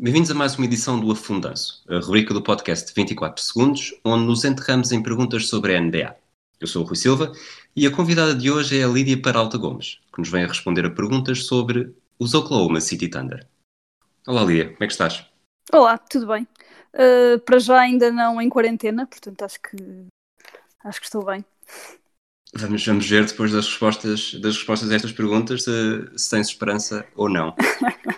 bem-vindos 0.00 0.30
a 0.30 0.34
mais 0.34 0.54
uma 0.54 0.64
edição 0.64 1.00
do 1.00 1.10
Afundanço, 1.10 1.82
a 1.88 1.98
rubrica 1.98 2.32
do 2.32 2.40
podcast 2.40 2.92
24 2.94 3.42
Segundos, 3.42 3.92
onde 4.04 4.26
nos 4.26 4.44
enterramos 4.44 4.92
em 4.92 5.02
perguntas 5.02 5.48
sobre 5.48 5.74
a 5.74 5.80
NBA. 5.80 6.14
Eu 6.60 6.68
sou 6.68 6.84
o 6.84 6.86
Rui 6.86 6.94
Silva 6.94 7.32
e 7.74 7.84
a 7.84 7.90
convidada 7.90 8.32
de 8.32 8.48
hoje 8.48 8.78
é 8.78 8.84
a 8.84 8.86
Lídia 8.86 9.20
Peralta 9.20 9.58
Gomes, 9.58 10.00
que 10.12 10.20
nos 10.20 10.28
vem 10.28 10.44
a 10.44 10.46
responder 10.46 10.86
a 10.86 10.90
perguntas 10.90 11.46
sobre 11.46 11.92
os 12.16 12.32
Oklahoma 12.32 12.80
City 12.80 13.08
Thunder. 13.08 13.44
Olá 14.24 14.44
Lídia, 14.44 14.66
como 14.66 14.84
é 14.84 14.86
que 14.86 14.92
estás? 14.92 15.26
Olá, 15.72 15.98
tudo 15.98 16.28
bem? 16.28 16.46
Uh, 16.94 17.40
para 17.40 17.58
já 17.58 17.80
ainda 17.80 18.12
não 18.12 18.40
em 18.40 18.48
quarentena, 18.48 19.04
portanto 19.04 19.42
acho 19.42 19.60
que 19.60 20.06
acho 20.84 21.00
que 21.00 21.06
estou 21.06 21.24
bem. 21.24 21.44
Vamos, 22.54 22.86
vamos 22.86 23.08
ver 23.08 23.26
depois 23.26 23.50
das 23.50 23.66
respostas, 23.66 24.34
das 24.34 24.56
respostas 24.56 24.92
a 24.92 24.94
estas 24.94 25.10
perguntas 25.10 25.64
se, 25.64 25.70
se 26.16 26.30
tens 26.30 26.46
esperança 26.46 27.04
ou 27.16 27.28
não. 27.28 27.52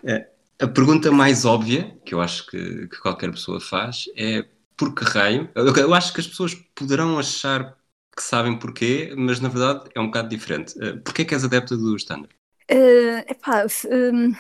Eh, 0.03 0.27
a 0.61 0.69
pergunta 0.69 1.11
mais 1.11 1.44
óbvia, 1.44 1.97
que 2.05 2.14
eu 2.14 2.20
acho 2.20 2.47
que, 2.47 2.89
que 2.89 3.00
qualquer 3.00 3.30
pessoa 3.30 3.61
faz, 3.61 4.05
é 4.16 4.44
por 4.77 4.94
que 4.94 5.05
raio? 5.05 5.50
Eu, 5.55 5.75
eu 5.77 5.94
acho 5.94 6.12
que 6.12 6.20
as 6.20 6.27
pessoas 6.27 6.55
poderão 6.75 7.19
achar 7.19 7.77
que 8.16 8.22
sabem 8.22 8.58
porquê, 8.58 9.14
mas 9.16 9.41
na 9.41 9.48
verdade 9.48 9.88
é 9.94 10.00
um 10.00 10.06
bocado 10.06 10.28
diferente. 10.28 10.75
Uh, 10.78 11.00
porquê 11.03 11.22
é 11.22 11.25
que 11.25 11.34
és 11.34 11.44
adepta 11.44 11.77
dos 11.77 12.05
Thunder? 12.05 12.31
Uh, 12.70 13.25
epá, 13.28 13.66
um, 13.91 14.33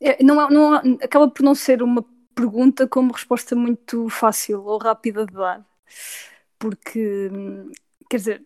é, 0.00 0.22
não, 0.22 0.40
é- 0.40 0.50
não, 0.52 0.74
é- 0.76 1.04
acaba 1.04 1.28
por 1.30 1.42
não 1.42 1.54
ser 1.54 1.82
uma 1.82 2.04
pergunta 2.34 2.86
com 2.88 3.00
uma 3.00 3.12
resposta 3.12 3.56
muito 3.56 4.08
fácil 4.08 4.64
ou 4.64 4.78
rápida 4.78 5.26
de 5.26 5.32
dar. 5.34 5.66
Porque, 6.58 7.28
hum, 7.32 7.70
quer 8.10 8.18
dizer, 8.18 8.44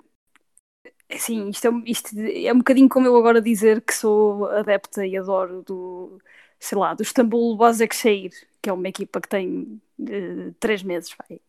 assim, 1.10 1.48
isto 1.50 1.66
é, 1.68 1.70
isto 1.86 2.16
é 2.18 2.52
um 2.52 2.58
bocadinho 2.58 2.88
como 2.88 3.06
eu 3.06 3.16
agora 3.16 3.40
dizer 3.40 3.82
que 3.82 3.94
sou 3.94 4.46
adepta 4.46 5.06
e 5.06 5.16
adoro 5.16 5.62
do, 5.62 6.18
sei 6.62 6.78
lá, 6.78 6.94
do 6.94 7.02
Istambul 7.02 7.56
Başakşehir, 7.56 8.30
que 8.62 8.70
é 8.70 8.72
uma 8.72 8.88
equipa 8.88 9.20
que 9.20 9.28
tem 9.28 9.80
eh, 10.08 10.52
três 10.60 10.82
meses, 10.84 11.12
vai. 11.18 11.40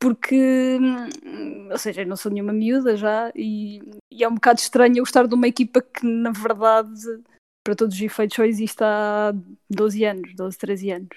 Porque, 0.00 0.78
hum, 0.80 1.68
ou 1.70 1.78
seja, 1.78 2.02
eu 2.02 2.06
não 2.08 2.16
sou 2.16 2.32
nenhuma 2.32 2.52
miúda 2.52 2.96
já 2.96 3.30
e, 3.36 3.80
e 4.10 4.24
é 4.24 4.28
um 4.28 4.34
bocado 4.34 4.58
estranho 4.58 4.98
eu 4.98 5.04
gostar 5.04 5.28
de 5.28 5.34
uma 5.34 5.46
equipa 5.46 5.80
que, 5.80 6.04
na 6.04 6.32
verdade, 6.32 7.22
para 7.62 7.76
todos 7.76 7.94
os 7.94 8.02
efeitos, 8.02 8.34
só 8.34 8.44
existe 8.44 8.82
há 8.82 9.32
12 9.70 10.04
anos, 10.04 10.34
12, 10.34 10.58
13 10.58 10.90
anos. 10.90 11.16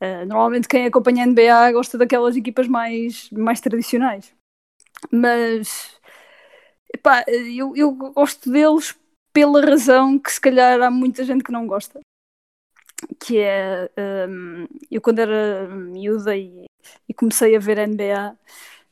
Uh, 0.00 0.26
normalmente 0.26 0.66
quem 0.66 0.86
acompanha 0.86 1.22
a 1.22 1.26
NBA 1.26 1.72
gosta 1.72 1.96
daquelas 1.96 2.36
equipas 2.36 2.66
mais, 2.66 3.30
mais 3.30 3.60
tradicionais. 3.60 4.34
Mas, 5.12 5.96
epá, 6.92 7.24
eu, 7.28 7.76
eu 7.76 7.92
gosto 7.92 8.50
deles 8.50 8.98
pela 9.32 9.60
razão 9.64 10.18
que 10.18 10.32
se 10.32 10.40
calhar 10.40 10.80
há 10.82 10.90
muita 10.90 11.24
gente 11.24 11.44
que 11.44 11.52
não 11.52 11.66
gosta. 11.66 12.00
Que 13.18 13.38
é, 13.38 13.90
hum, 14.28 14.66
eu 14.90 15.00
quando 15.00 15.20
era 15.20 15.68
miúda 15.68 16.36
e, 16.36 16.66
e 17.08 17.14
comecei 17.14 17.56
a 17.56 17.58
ver 17.58 17.78
NBA, 17.78 18.36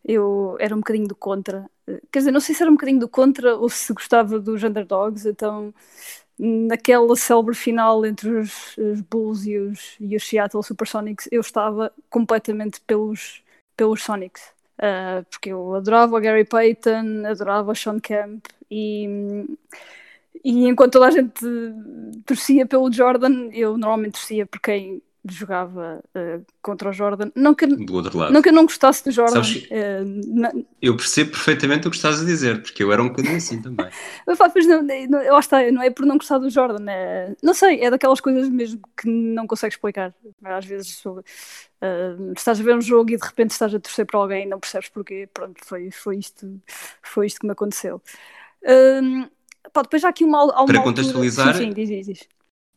eu 0.05 0.57
era 0.61 0.75
um 0.75 0.79
bocadinho 0.79 1.09
do 1.09 1.15
contra. 1.15 1.69
Quer 2.11 2.21
dizer, 2.21 2.31
não 2.33 2.41
sei 2.41 2.55
se 2.55 2.63
era 2.63 2.71
um 2.71 2.75
bocadinho 2.75 3.01
do 3.01 3.09
contra 3.09 3.57
ou 3.57 3.69
se 3.69 3.93
gostava 3.93 4.39
dos 4.39 4.63
underdogs, 4.63 5.27
então 5.27 5.75
naquela 6.39 7.17
célebre 7.17 7.55
final 7.55 8.07
entre 8.07 8.31
os, 8.31 8.77
os 8.79 9.01
Bulls 9.01 9.45
e 9.45 9.59
os, 9.59 9.97
e 10.01 10.17
os 10.17 10.27
Seattle 10.27 10.63
Supersonics, 10.63 11.29
eu 11.33 11.41
estava 11.41 11.93
completamente 12.09 12.81
pelos, 12.83 13.43
pelos 13.77 14.03
Sonics. 14.03 14.43
Uh, 14.79 15.25
porque 15.29 15.51
eu 15.51 15.75
adorava 15.75 16.17
o 16.17 16.21
Gary 16.21 16.45
Payton, 16.45 17.27
adorava 17.27 17.73
o 17.73 17.75
Sean 17.75 17.99
Kemp 17.99 18.47
e, 18.71 19.45
e 20.45 20.67
enquanto 20.69 20.93
toda 20.93 21.07
a 21.07 21.11
gente 21.11 21.41
torcia 22.25 22.67
pelo 22.67 22.93
Jordan, 22.93 23.49
eu 23.53 23.77
normalmente 23.77 24.13
torcia 24.15 24.47
por 24.47 24.61
quem 24.61 25.03
jogava 25.31 26.03
uh, 26.17 26.45
contra 26.63 26.89
o 26.89 26.93
Jordan. 26.93 27.31
Não 27.35 27.55
que, 27.55 27.67
Do 27.67 27.95
outro 27.95 28.17
lado. 28.17 28.33
não 28.33 28.41
que 28.41 28.49
eu 28.49 28.53
não 28.53 28.63
gostasse 28.65 29.05
do 29.05 29.11
Jordan. 29.11 29.43
Sabes 29.43 29.67
que- 29.67 29.75
uh, 29.75 30.67
Eu 30.81 30.97
percebo 30.97 31.33
perfeitamente 31.33 31.87
o 31.87 31.91
que 31.91 31.97
estás 31.97 32.23
a 32.23 32.25
dizer, 32.25 32.63
porque 32.63 32.83
eu 32.83 32.91
era 32.93 33.03
um 33.03 33.09
bocadinho 33.09 33.37
assim 33.37 33.61
também. 33.61 33.89
Mas, 34.27 34.39
pá, 34.39 34.49
pois 34.49 34.67
não, 34.67 34.81
não, 34.83 35.33
lá 35.33 35.41
está, 35.41 35.71
não 35.71 35.83
é 35.83 35.91
por 35.91 36.07
não 36.07 36.17
gostar 36.17 36.39
do 36.39 36.49
Jordan, 36.49 36.85
é, 36.89 37.35
não 37.43 37.53
sei, 37.53 37.81
é 37.83 37.91
daquelas 37.91 38.21
coisas 38.21 38.49
mesmo 38.49 38.81
que 38.97 39.09
não 39.09 39.47
consegues 39.47 39.75
explicar. 39.75 40.15
Às 40.45 40.65
vezes 40.65 40.97
sou- 40.97 41.23
ah, 41.83 42.17
estás 42.37 42.61
a 42.61 42.63
ver 42.63 42.77
um 42.77 42.81
jogo 42.81 43.11
e 43.11 43.17
de 43.17 43.27
repente 43.27 43.51
estás 43.51 43.75
a 43.75 43.81
torcer 43.81 44.07
para 44.07 44.19
alguém 44.21 44.45
e 44.45 44.49
não 44.49 44.59
percebes 44.61 44.89
porquê. 44.89 45.29
Pronto, 45.35 45.61
foi, 45.65 45.91
foi, 45.91 46.17
isto, 46.19 46.59
foi 47.03 47.27
isto 47.27 47.41
que 47.41 47.47
me 47.47 47.53
aconteceu. 47.53 48.01
Ahm, 48.67 49.29
pá, 49.73 49.83
depois 49.83 50.05
há 50.05 50.09
aqui 50.09 50.25
uma, 50.25 50.39
há 50.39 50.61
uma 50.61 50.67
Para 50.67 50.83
contextualizar- 50.83 51.55
Sim, 51.57 51.65
sim, 51.65 51.73
diz, 51.73 51.89
diz, 51.89 52.07
diz. 52.07 52.29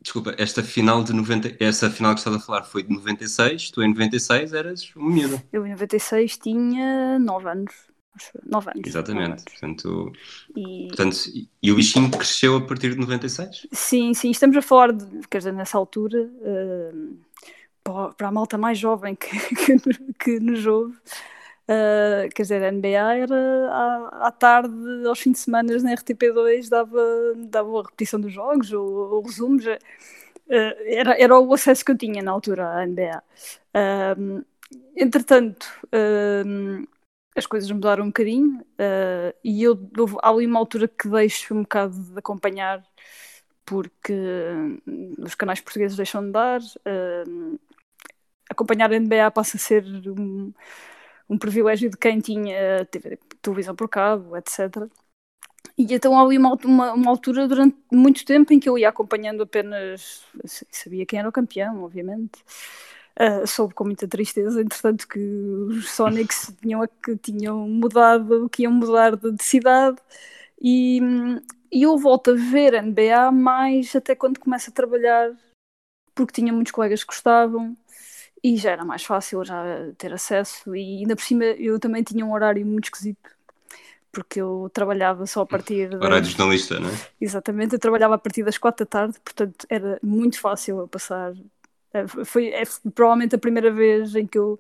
Desculpa, 0.02 0.34
esta 0.38 0.64
final 0.64 1.04
de 1.04 1.14
90, 1.14 1.58
essa 1.60 1.90
final 1.90 2.14
que 2.16 2.20
estás 2.22 2.36
a 2.36 2.40
falar 2.40 2.64
foi 2.64 2.82
de 2.82 2.92
96, 2.92 3.70
tu 3.70 3.84
em 3.84 3.90
96 3.90 4.52
eras 4.54 4.92
um 4.96 5.04
miúdo. 5.06 5.40
Eu 5.54 5.66
em 5.66 5.72
96 5.72 6.38
tinha 6.38 7.20
9 7.20 7.50
anos. 7.50 7.74
9 8.44 8.72
anos. 8.72 8.88
Exatamente. 8.88 9.30
nove 9.30 9.44
Portanto, 9.46 9.90
anos. 9.90 10.18
E, 10.58 10.88
portanto, 10.88 11.18
e 11.62 11.72
o 11.72 11.76
bichinho 11.76 12.10
cresceu 12.10 12.58
a 12.58 12.62
partir 12.62 12.96
de 12.96 13.00
96? 13.00 13.68
Sim, 13.72 14.14
sim, 14.16 14.32
estamos 14.32 14.58
a 14.58 14.62
falar 14.62 14.92
de, 14.92 15.06
quer 15.30 15.38
dizer, 15.38 15.54
nessa 15.54 15.78
altura, 15.78 16.28
para, 17.84 18.10
para 18.14 18.28
a 18.28 18.32
malta 18.32 18.58
mais 18.58 18.78
jovem 18.78 19.16
que, 19.16 19.28
que, 19.56 20.14
que 20.20 20.40
nos 20.40 20.66
ouve, 20.66 20.98
uh, 21.72 22.30
quer 22.36 22.42
dizer, 22.44 22.64
a 22.64 22.68
NBA 22.70 23.16
era 23.16 23.70
à, 23.72 24.28
à 24.28 24.32
tarde, 24.32 24.74
aos 25.08 25.20
fins 25.20 25.34
de 25.34 25.40
semana 25.40 25.78
na 25.80 25.92
RTP2, 25.94 26.70
dava, 26.70 27.00
dava 27.38 27.80
a 27.80 27.84
repetição 27.84 28.20
dos 28.20 28.34
jogos 28.34 28.72
ou, 28.74 28.86
ou 29.16 29.22
resumos. 29.24 29.66
uh, 29.66 29.78
era, 30.50 31.20
era 31.22 31.40
o 31.40 31.54
acesso 31.54 31.86
que 31.86 31.92
eu 31.92 31.98
tinha 31.98 32.22
na 32.24 32.32
altura 32.32 32.70
à 32.78 32.84
NBA. 32.84 33.24
Um, 34.18 34.44
entretanto, 34.96 35.68
as 37.36 37.46
coisas 37.46 37.70
mudaram 37.72 38.04
um 38.06 38.08
bocadinho 38.08 38.64
e 39.44 39.64
eu 39.64 39.80
houve- 39.98 40.18
há 40.22 40.30
ali 40.30 40.46
uma 40.46 40.60
altura 40.60 40.88
que 40.88 41.08
deixo 41.10 41.54
um 41.54 41.62
bocado 41.64 41.98
de 41.98 42.20
acompanhar 42.20 42.84
porque 43.66 44.14
os 45.20 45.36
canais 45.36 45.62
portugueses 45.62 45.98
deixam 45.98 46.26
de 46.26 46.32
dar, 46.32 46.60
acompanhar 48.50 48.92
a 48.92 48.96
NBA 48.96 49.32
passa 49.32 49.58
a 49.58 49.60
ser 49.60 49.84
um, 50.08 50.54
um 51.32 51.38
privilégio 51.38 51.90
de 51.90 51.98
quem 51.98 52.20
tinha 52.20 52.86
TV 52.86 53.18
televisão 53.42 53.74
por 53.74 53.88
cabo, 53.88 54.36
etc. 54.36 54.90
E 55.78 55.94
então 55.94 56.18
há 56.18 56.22
ali 56.24 56.38
uma, 56.38 56.56
uma, 56.66 56.94
uma 56.94 57.10
altura 57.10 57.48
durante 57.48 57.78
muito 57.92 58.26
tempo 58.26 58.52
em 58.54 58.60
que 58.60 58.68
eu 58.68 58.78
ia 58.78 58.90
acompanhando 58.90 59.42
apenas, 59.44 60.26
sabia 60.70 61.06
quem 61.06 61.20
era 61.20 61.30
o 61.30 61.32
campeão, 61.32 61.84
obviamente. 61.84 62.44
Uh, 63.20 63.48
soube 63.48 63.74
com 63.74 63.86
muita 63.86 64.08
tristeza, 64.08 64.62
entretanto, 64.62 65.08
que 65.08 65.20
os 65.20 65.90
Sonics 65.92 66.54
tinham, 66.62 66.88
que 67.04 67.16
tinham 67.18 67.68
mudado, 67.68 68.50
que 68.50 68.64
iam 68.64 68.74
mudar 68.74 69.16
de, 69.16 69.32
de 69.32 69.44
cidade, 69.44 69.98
e, 70.62 71.00
e 71.72 71.84
eu 71.84 71.98
volto 71.98 72.32
a 72.32 72.36
ver 72.36 72.76
a 72.76 72.82
NBA 72.82 73.32
mais 73.32 73.96
até 73.96 74.16
quando 74.16 74.40
começo 74.40 74.70
a 74.70 74.74
trabalhar, 74.74 75.32
porque 76.16 76.34
tinha 76.34 76.54
muitos 76.54 76.72
colegas 76.72 77.04
que 77.04 77.14
gostavam 77.14 77.76
e 78.44 78.58
já 78.58 78.72
era 78.72 78.86
mais 78.86 79.04
fácil 79.04 79.44
já 79.44 79.64
ter 79.98 80.14
acesso. 80.14 80.76
E 80.76 81.00
ainda 81.00 81.16
por 81.16 81.24
cima 81.24 81.46
eu 81.46 81.80
também 81.80 82.04
tinha 82.04 82.26
um 82.26 82.34
horário 82.34 82.66
muito 82.66 82.86
esquisito, 82.86 83.30
porque 84.12 84.42
eu 84.42 84.70
trabalhava 84.74 85.26
só 85.26 85.42
a 85.42 85.46
partir 85.46 85.90
das... 85.90 86.02
Horário 86.02 86.24
de 86.24 86.32
jornalista, 86.32 86.80
não 86.80 86.90
é? 86.90 86.94
Exatamente, 87.20 87.74
eu 87.74 87.80
trabalhava 87.80 88.16
a 88.16 88.18
partir 88.18 88.44
das 88.44 88.58
quatro 88.58 88.86
da 88.86 88.90
tarde, 88.90 89.20
portanto 89.24 89.66
era 89.70 90.00
muito 90.04 90.40
fácil 90.40 90.80
eu 90.80 90.88
passar. 90.88 91.34
Eh, 91.94 92.08
Foi 92.08 92.50
é, 92.50 92.64
provavelmente 92.96 93.36
a 93.36 93.40
primeira 93.40 93.72
vez 93.72 94.16
em 94.16 94.26
que 94.28 94.38
eu 94.38 94.60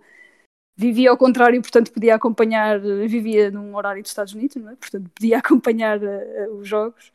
vivia 0.75 1.09
ao 1.11 1.17
contrário, 1.17 1.61
portanto 1.61 1.91
podia 1.91 2.15
acompanhar, 2.15 2.79
vivia 2.79 3.51
num 3.51 3.75
horário 3.75 4.01
dos 4.01 4.11
Estados 4.11 4.33
Unidos, 4.33 4.55
não 4.57 4.71
é? 4.71 4.75
portanto 4.75 5.09
podia 5.13 5.37
acompanhar 5.39 6.01
eh, 6.03 6.47
os 6.51 6.67
jogos. 6.67 7.11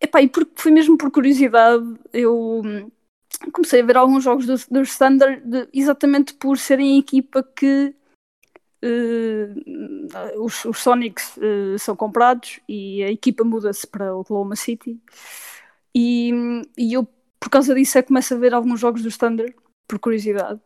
Epá, 0.00 0.22
e 0.22 0.28
por, 0.28 0.46
foi 0.56 0.70
mesmo 0.72 0.96
por 0.96 1.10
curiosidade, 1.10 1.84
eu 2.12 2.62
hum, 2.64 2.90
comecei 3.52 3.80
a 3.80 3.84
ver 3.84 3.96
alguns 3.96 4.24
jogos 4.24 4.46
dos 4.46 4.66
do 4.66 4.82
Standard 4.82 5.42
de- 5.44 5.68
exatamente 5.72 6.34
por 6.34 6.58
serem 6.58 6.96
a 6.96 6.98
equipa 6.98 7.42
que 7.42 7.94
uh, 8.84 10.42
os, 10.42 10.64
os, 10.64 10.78
Sonics 10.78 11.36
uh, 11.36 11.78
são 11.78 11.96
comprados 11.96 12.60
e 12.68 13.02
a 13.02 13.10
equipa 13.10 13.44
muda-se 13.44 13.86
para 13.86 14.14
Oklahoma 14.14 14.56
City. 14.56 15.00
E, 15.94 16.32
e, 16.76 16.92
eu, 16.92 17.06
por 17.38 17.50
causa 17.50 17.74
disso, 17.74 17.98
é 17.98 18.02
que 18.02 18.08
começo 18.08 18.34
a 18.34 18.38
ver 18.38 18.54
alguns 18.54 18.78
jogos 18.80 19.02
do 19.02 19.16
Thunder, 19.16 19.54
por 19.88 19.98
curiosidade. 19.98 20.60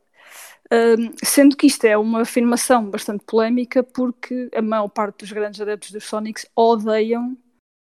Sendo 1.23 1.57
que 1.57 1.67
isto 1.67 1.85
é 1.85 1.97
uma 1.97 2.23
afirmação 2.23 2.91
bastante 2.91 3.25
polémica, 3.25 3.83
porque 3.83 4.51
a 4.55 4.61
maior 4.61 4.89
parte 4.89 5.19
dos 5.21 5.33
grandes 5.33 5.61
adeptos 5.61 5.93
dos 5.93 6.05
Sonics 6.05 6.47
odeiam 6.57 7.37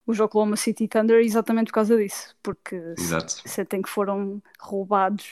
os 0.06 0.20
Oklahoma 0.20 0.56
City 0.56 0.87
Thunder 0.87 1.20
exatamente 1.20 1.67
por 1.67 1.75
causa 1.75 1.97
disso, 1.97 2.37
porque 2.43 2.94
sentem 3.44 3.82
que 3.82 3.88
foram 3.88 4.41
roubados 4.61 5.26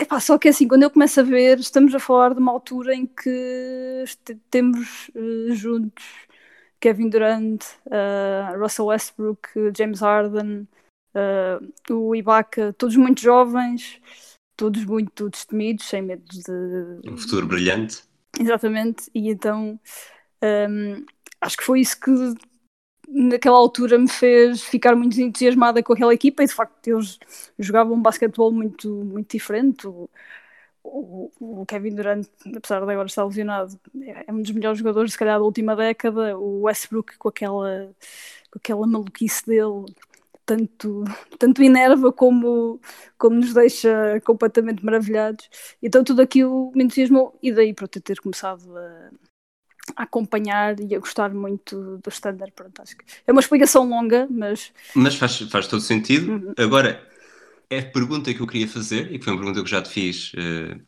Epá, 0.00 0.20
só 0.20 0.38
que 0.38 0.48
assim, 0.48 0.68
quando 0.68 0.84
eu 0.84 0.90
começo 0.90 1.18
a 1.18 1.24
ver, 1.24 1.58
estamos 1.58 1.92
a 1.92 1.98
falar 1.98 2.32
de 2.32 2.38
uma 2.38 2.52
altura 2.52 2.94
em 2.94 3.04
que 3.04 4.04
temos 4.48 5.08
uh, 5.08 5.52
juntos 5.52 6.04
Kevin 6.78 7.08
Durant, 7.08 7.64
uh, 7.86 8.56
Russell 8.60 8.86
Westbrook, 8.86 9.48
James 9.76 10.00
Harden, 10.00 10.68
uh, 11.16 11.92
o 11.92 12.14
Ibaka, 12.14 12.72
todos 12.74 12.94
muito 12.94 13.20
jovens, 13.20 14.00
todos 14.56 14.84
muito 14.84 15.28
destemidos, 15.28 15.86
sem 15.86 16.00
medo 16.00 16.22
de. 16.26 17.10
Um 17.10 17.16
futuro 17.16 17.48
brilhante. 17.48 18.04
Exatamente, 18.38 19.10
e 19.12 19.28
então 19.28 19.80
um, 20.70 21.04
acho 21.40 21.56
que 21.56 21.64
foi 21.64 21.80
isso 21.80 21.98
que 21.98 22.12
naquela 23.08 23.56
altura 23.56 23.98
me 23.98 24.08
fez 24.08 24.62
ficar 24.62 24.94
muito 24.94 25.20
entusiasmada 25.20 25.82
com 25.82 25.92
aquela 25.92 26.14
equipa 26.14 26.42
e 26.42 26.46
de 26.46 26.54
facto 26.54 26.86
eles 26.86 27.18
jogavam 27.58 27.94
um 27.94 28.02
basquetebol 28.02 28.52
muito, 28.52 28.88
muito 29.04 29.30
diferente. 29.32 29.86
O, 29.86 30.10
o, 30.84 31.30
o, 31.40 31.66
Kevin 31.66 31.94
Durant, 31.94 32.26
apesar 32.56 32.84
de 32.84 32.92
agora 32.92 33.06
estar 33.06 33.24
lesionado, 33.24 33.78
é 34.26 34.32
um 34.32 34.42
dos 34.42 34.50
melhores 34.52 34.78
jogadores, 34.78 35.12
se 35.12 35.18
calhar, 35.18 35.38
da 35.38 35.44
última 35.44 35.76
década. 35.76 36.38
O 36.38 36.62
Westbrook, 36.62 37.18
com 37.18 37.28
aquela, 37.28 37.90
com 38.50 38.58
aquela 38.58 38.86
maluquice 38.86 39.46
dele, 39.46 39.86
tanto, 40.46 41.04
tanto 41.38 41.62
enerva 41.62 42.12
como, 42.12 42.80
como 43.18 43.36
nos 43.36 43.52
deixa 43.54 44.20
completamente 44.24 44.84
maravilhados. 44.84 45.48
Então, 45.82 46.04
tudo 46.04 46.22
aquilo 46.22 46.72
me 46.74 46.84
entusiasmou, 46.84 47.38
e 47.42 47.52
daí 47.52 47.74
para 47.74 47.88
ter 47.88 48.20
começado 48.20 48.76
a 48.76 49.10
a 49.96 50.02
acompanhar 50.04 50.78
e 50.80 50.94
a 50.94 50.98
gostar 50.98 51.32
muito 51.32 51.98
do 51.98 52.08
standard. 52.08 52.52
Pronto, 52.52 52.80
acho 52.82 52.96
que 52.96 53.04
é 53.26 53.32
uma 53.32 53.40
explicação 53.40 53.88
longa, 53.88 54.26
mas. 54.30 54.72
Mas 54.94 55.14
faz, 55.14 55.38
faz 55.38 55.66
todo 55.66 55.80
sentido. 55.80 56.32
Uhum. 56.32 56.54
Agora, 56.56 57.06
é 57.70 57.80
a 57.80 57.90
pergunta 57.90 58.32
que 58.32 58.40
eu 58.40 58.46
queria 58.46 58.68
fazer, 58.68 59.12
e 59.12 59.18
que 59.18 59.24
foi 59.24 59.32
uma 59.32 59.38
pergunta 59.38 59.60
que 59.60 59.66
eu 59.66 59.70
já 59.70 59.82
te 59.82 59.90
fiz 59.90 60.32
uh, 60.34 60.80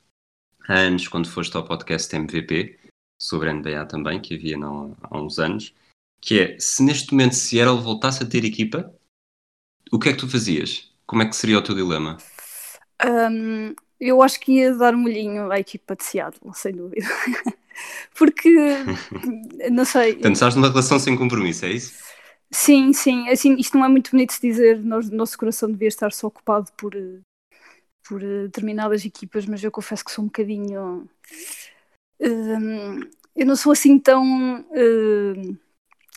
há 0.69 0.75
anos, 0.75 1.09
quando 1.09 1.29
foste 1.29 1.57
ao 1.57 1.65
podcast 1.65 2.15
MVP, 2.15 2.79
sobre 3.21 3.51
a 3.51 3.53
NBA 3.53 3.87
também, 3.87 4.21
que 4.21 4.35
havia 4.35 4.57
não, 4.57 4.97
há 5.03 5.19
uns 5.19 5.39
anos, 5.39 5.75
que 6.21 6.41
é, 6.41 6.59
se 6.59 6.83
neste 6.83 7.13
momento 7.13 7.35
Seattle 7.35 7.81
voltasse 7.81 8.23
a 8.23 8.27
ter 8.27 8.45
equipa, 8.45 8.93
o 9.93 9.99
que 9.99 10.09
é 10.09 10.13
que 10.13 10.19
tu 10.19 10.29
fazias? 10.29 10.91
Como 11.07 11.23
é 11.23 11.27
que 11.27 11.37
seria 11.37 11.59
o 11.59 11.63
teu 11.63 11.75
dilema? 11.75 12.17
Um, 13.05 13.75
eu 14.01 14.23
acho 14.23 14.41
que 14.41 14.53
ia 14.53 14.75
dar 14.75 14.95
um 14.95 14.99
molhinho 14.99 15.51
à 15.51 15.61
equipa 15.61 15.95
de 15.95 16.05
Seattle, 16.05 16.53
sem 16.55 16.73
dúvida. 16.73 17.07
Porque, 18.15 18.49
não 19.71 19.85
sei. 19.85 20.15
Portanto, 20.15 20.35
estás 20.35 20.55
numa 20.55 20.69
relação 20.69 20.99
sem 20.99 21.17
compromisso, 21.17 21.65
é 21.67 21.71
isso? 21.71 21.95
Sim, 22.51 22.93
sim. 22.93 23.29
Assim, 23.29 23.57
isto 23.57 23.77
não 23.77 23.85
é 23.85 23.89
muito 23.89 24.11
bonito 24.11 24.35
de 24.35 24.41
dizer. 24.41 24.79
Nós, 24.79 25.09
nosso 25.11 25.39
coração 25.39 25.71
devia 25.71 25.89
estar 25.89 26.13
só 26.13 26.27
ocupado 26.27 26.71
por, 26.77 26.95
por 28.07 28.21
determinadas 28.21 29.05
equipas, 29.05 29.47
mas 29.47 29.63
eu 29.63 29.71
confesso 29.71 30.05
que 30.05 30.11
sou 30.11 30.25
um 30.25 30.29
bocadinho. 30.29 31.09
Uh, 32.21 33.09
eu 33.37 33.47
não 33.47 33.57
sou 33.57 33.73
assim 33.73 33.99
tão. 33.99 34.61
Uh, 34.71 35.57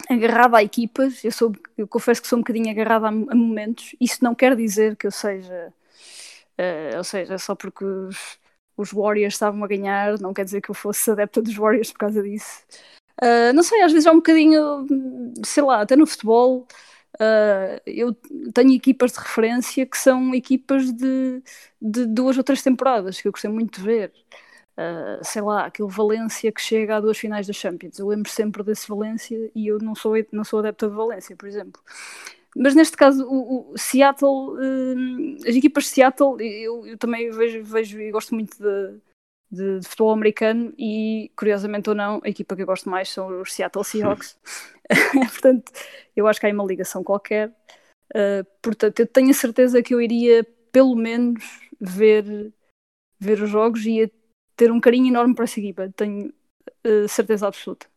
agarrada 0.10 0.58
a 0.58 0.64
equipas, 0.64 1.24
eu, 1.24 1.32
sou, 1.32 1.54
eu 1.78 1.88
confesso 1.88 2.22
que 2.22 2.28
sou 2.28 2.38
um 2.38 2.42
bocadinho 2.42 2.70
agarrada 2.72 3.08
a, 3.08 3.10
a 3.10 3.36
momentos. 3.36 3.96
Isso 4.02 4.24
não 4.24 4.34
quer 4.34 4.56
dizer 4.56 4.96
que 4.96 5.06
eu 5.06 5.12
seja, 5.12 5.72
uh, 6.60 6.98
ou 6.98 7.04
seja, 7.04 7.38
só 7.38 7.56
porque 7.56 7.84
os, 7.86 8.40
os 8.78 8.92
Warriors 8.92 9.36
estavam 9.36 9.64
a 9.64 9.68
ganhar, 9.68 10.20
não 10.20 10.34
quer 10.34 10.46
dizer 10.46 10.62
que 10.62 10.72
eu 10.72 10.76
fosse 10.76 11.12
adepta 11.12 11.42
dos 11.42 11.56
Warriors 11.56 11.92
por 11.92 12.00
causa 12.00 12.22
disso. 12.24 12.64
Uh, 13.22 13.54
não 13.54 13.64
sei, 13.64 13.82
às 13.82 13.92
vezes 13.92 14.08
é 14.08 14.12
um 14.12 14.16
bocadinho, 14.16 14.86
sei 15.46 15.64
lá, 15.64 15.82
até 15.82 15.96
no 15.96 16.08
futebol, 16.08 16.68
uh, 17.16 17.82
eu 17.86 18.14
tenho 18.54 18.74
equipas 18.74 19.14
de 19.14 19.20
referência 19.20 19.86
que 19.86 19.98
são 19.98 20.34
equipas 20.34 20.92
de, 20.92 21.42
de 21.82 22.06
duas 22.08 22.38
ou 22.38 22.44
três 22.44 22.62
temporadas, 22.64 23.22
que 23.22 23.28
eu 23.28 23.32
gostei 23.32 23.52
muito 23.52 23.80
de 23.80 23.86
ver. 23.86 24.14
Uh, 24.76 25.24
sei 25.24 25.42
lá, 25.44 25.66
aquele 25.66 25.88
Valência 25.90 26.52
que 26.52 26.60
chega 26.60 26.98
a 26.98 27.00
duas 27.00 27.18
finais 27.18 27.46
da 27.46 27.54
Champions. 27.54 28.00
Eu 28.00 28.08
lembro 28.08 28.30
sempre 28.32 28.64
desse 28.64 28.88
Valência 28.88 29.52
e 29.54 29.68
eu 29.68 29.78
não 29.78 29.94
sou, 29.94 30.14
não 30.32 30.44
sou 30.44 30.60
adepta 30.60 30.90
de 30.90 30.96
Valência, 30.96 31.36
por 31.36 31.48
exemplo. 31.48 31.80
Mas 32.56 32.76
neste 32.76 32.96
caso, 32.96 33.26
o, 33.28 33.72
o 33.74 33.78
Seattle, 33.78 34.30
uh, 34.30 35.36
as 35.48 35.56
equipas 35.56 35.86
de 35.86 35.90
Seattle, 35.90 36.42
eu, 36.42 36.86
eu 36.86 36.98
também 36.98 37.30
vejo, 37.32 37.64
vejo, 37.64 38.00
e 38.00 38.12
gosto 38.12 38.36
muito 38.36 38.58
de, 38.58 39.00
de, 39.52 39.80
de, 39.80 39.88
futebol 39.88 40.12
americano 40.12 40.74
e, 40.78 41.32
curiosamente 41.36 41.90
ou 41.90 41.96
não, 41.96 42.22
a 42.24 42.30
equipa 42.30 42.56
que 42.56 42.62
eu 42.62 42.68
gosto 42.68 42.90
mais 42.90 43.10
são 43.10 43.42
os 43.42 43.54
Seattle 43.54 43.84
Seahawks. 43.84 44.38
portanto, 45.32 45.72
eu 46.16 46.28
acho 46.28 46.40
que 46.40 46.46
há 46.46 46.50
uma 46.50 46.66
ligação 46.66 47.04
qualquer. 47.04 47.50
Uh, 48.12 48.46
portanto, 48.62 49.00
eu 49.00 49.08
tenho 49.08 49.32
a 49.32 49.34
certeza 49.34 49.82
que 49.82 49.94
eu 49.94 50.02
iria, 50.02 50.46
pelo 50.72 50.96
menos, 50.96 51.44
ver, 51.80 52.54
ver 53.20 53.42
os 53.42 53.50
jogos 53.50 53.86
e 53.86 54.00
ia 54.00 54.12
ter 54.56 54.72
um 54.72 54.80
carinho 54.80 55.08
enorme 55.08 55.34
para 55.34 55.46
essa 55.46 55.60
equipa. 55.60 55.92
Tenho 55.96 56.34
uh, 56.86 57.08
certeza 57.08 57.48
absoluta. 57.48 57.88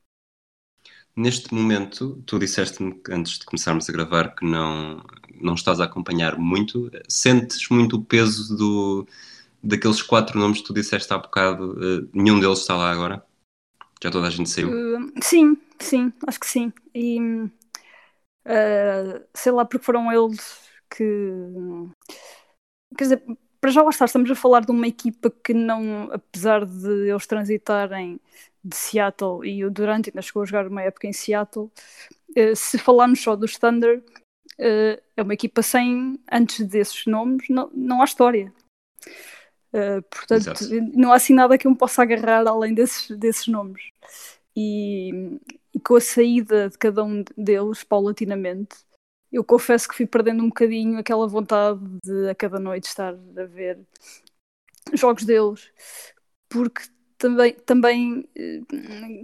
Neste 1.16 1.54
momento, 1.54 2.22
tu 2.26 2.38
disseste-me 2.38 3.00
antes 3.08 3.38
de 3.38 3.46
começarmos 3.46 3.88
a 3.88 3.92
gravar 3.92 4.34
que 4.34 4.44
não, 4.44 5.02
não 5.40 5.54
estás 5.54 5.80
a 5.80 5.84
acompanhar 5.84 6.36
muito. 6.36 6.90
Sentes 7.08 7.70
muito 7.70 7.96
o 7.96 8.04
peso 8.04 8.54
do, 8.54 9.06
daqueles 9.62 10.02
quatro 10.02 10.38
nomes 10.38 10.60
que 10.60 10.66
tu 10.66 10.74
disseste 10.74 11.10
há 11.14 11.16
bocado? 11.16 11.72
Uh, 11.72 12.06
nenhum 12.12 12.38
deles 12.38 12.58
está 12.58 12.76
lá 12.76 12.90
agora? 12.90 13.24
Já 14.02 14.10
toda 14.10 14.26
a 14.26 14.30
gente 14.30 14.50
saiu? 14.50 14.68
Uh, 14.68 15.10
sim, 15.22 15.56
sim, 15.80 16.12
acho 16.26 16.38
que 16.38 16.46
sim. 16.46 16.70
E 16.94 17.18
uh, 17.18 17.50
sei 19.34 19.52
lá, 19.52 19.64
porque 19.64 19.84
foram 19.84 20.12
eles 20.12 20.68
que. 20.90 21.32
Quer 22.94 23.04
dizer, 23.04 23.22
para 23.66 23.72
já 23.72 23.82
lá 23.82 23.90
está, 23.90 24.04
estamos 24.04 24.30
a 24.30 24.34
falar 24.36 24.64
de 24.64 24.70
uma 24.70 24.86
equipa 24.86 25.28
que 25.28 25.52
não, 25.52 26.08
apesar 26.12 26.64
de 26.64 27.10
eles 27.10 27.26
transitarem 27.26 28.20
de 28.62 28.76
Seattle 28.76 29.44
e 29.44 29.64
o 29.64 29.70
Durant 29.72 30.06
ainda 30.06 30.22
chegou 30.22 30.44
a 30.44 30.46
jogar 30.46 30.68
uma 30.68 30.82
época 30.82 31.08
em 31.08 31.12
Seattle. 31.12 31.68
Uh, 32.30 32.54
se 32.54 32.78
falarmos 32.78 33.20
só 33.20 33.34
dos 33.34 33.58
Thunder, 33.58 33.98
uh, 33.98 35.02
é 35.16 35.20
uma 35.20 35.34
equipa 35.34 35.62
sem, 35.62 36.16
antes 36.30 36.64
desses 36.64 37.06
nomes, 37.06 37.48
não, 37.48 37.68
não 37.74 38.02
há 38.02 38.04
história. 38.04 38.54
Uh, 39.72 40.00
portanto, 40.08 40.62
Exato. 40.62 40.68
não 40.94 41.10
há 41.10 41.16
assim 41.16 41.34
nada 41.34 41.58
que 41.58 41.66
eu 41.66 41.72
me 41.72 41.76
possa 41.76 42.02
agarrar 42.02 42.46
além 42.46 42.72
desses, 42.72 43.18
desses 43.18 43.48
nomes. 43.48 43.82
E, 44.56 45.40
e, 45.74 45.80
com 45.80 45.96
a 45.96 46.00
saída 46.00 46.70
de 46.70 46.78
cada 46.78 47.02
um 47.02 47.24
deles, 47.36 47.82
paulatinamente, 47.82 48.76
eu 49.36 49.44
confesso 49.44 49.88
que 49.88 49.94
fui 49.94 50.06
perdendo 50.06 50.42
um 50.42 50.48
bocadinho 50.48 50.98
aquela 50.98 51.26
vontade 51.28 51.80
de 52.02 52.30
a 52.30 52.34
cada 52.34 52.58
noite 52.58 52.84
estar 52.86 53.14
a 53.14 53.44
ver 53.44 53.78
jogos 54.94 55.24
deles, 55.24 55.70
porque 56.48 56.82
também, 57.18 57.54
também 57.66 58.28
eh, 58.36 58.60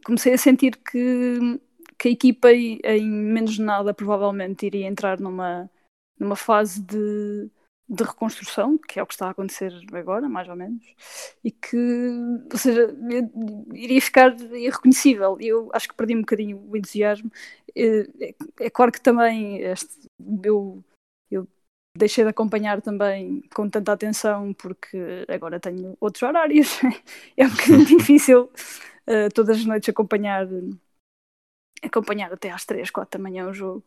comecei 0.04 0.34
a 0.34 0.38
sentir 0.38 0.76
que, 0.76 1.60
que 1.98 2.08
a 2.08 2.10
equipa 2.10 2.52
em 2.52 3.08
menos 3.10 3.58
nada 3.58 3.94
provavelmente 3.94 4.66
iria 4.66 4.86
entrar 4.86 5.20
numa, 5.20 5.70
numa 6.18 6.36
fase 6.36 6.82
de, 6.82 7.50
de 7.92 8.04
reconstrução, 8.04 8.78
que 8.78 8.98
é 8.98 9.02
o 9.02 9.06
que 9.06 9.12
está 9.12 9.26
a 9.26 9.30
acontecer 9.30 9.70
agora, 9.92 10.26
mais 10.28 10.48
ou 10.48 10.56
menos, 10.56 10.82
e 11.44 11.50
que, 11.50 11.76
ou 12.50 12.58
seja, 12.58 12.88
iria 13.74 14.00
ficar 14.00 14.34
irreconhecível. 14.40 15.36
Eu 15.38 15.68
acho 15.74 15.88
que 15.88 15.94
perdi 15.94 16.16
um 16.16 16.20
bocadinho 16.20 16.58
o 16.70 16.76
entusiasmo. 16.76 17.30
É, 17.76 18.00
é, 18.20 18.34
é 18.60 18.70
claro 18.70 18.90
que 18.90 19.00
também 19.00 19.58
este, 19.58 20.08
eu, 20.42 20.82
eu 21.30 21.46
deixei 21.96 22.24
de 22.24 22.30
acompanhar 22.30 22.80
também 22.80 23.42
com 23.54 23.68
tanta 23.68 23.92
atenção 23.92 24.54
porque 24.54 25.26
agora 25.28 25.60
tenho 25.60 25.94
outros 26.00 26.22
horários. 26.22 26.80
é 27.36 27.46
um 27.46 27.50
bocadinho 27.50 27.84
difícil 27.98 28.50
uh, 29.06 29.28
todas 29.34 29.58
as 29.58 29.66
noites 29.66 29.90
acompanhar 29.90 30.48
acompanhar 31.82 32.32
até 32.32 32.50
às 32.50 32.64
3, 32.64 32.90
4 32.90 33.18
da 33.18 33.22
manhã 33.22 33.48
o 33.48 33.52
jogo. 33.52 33.84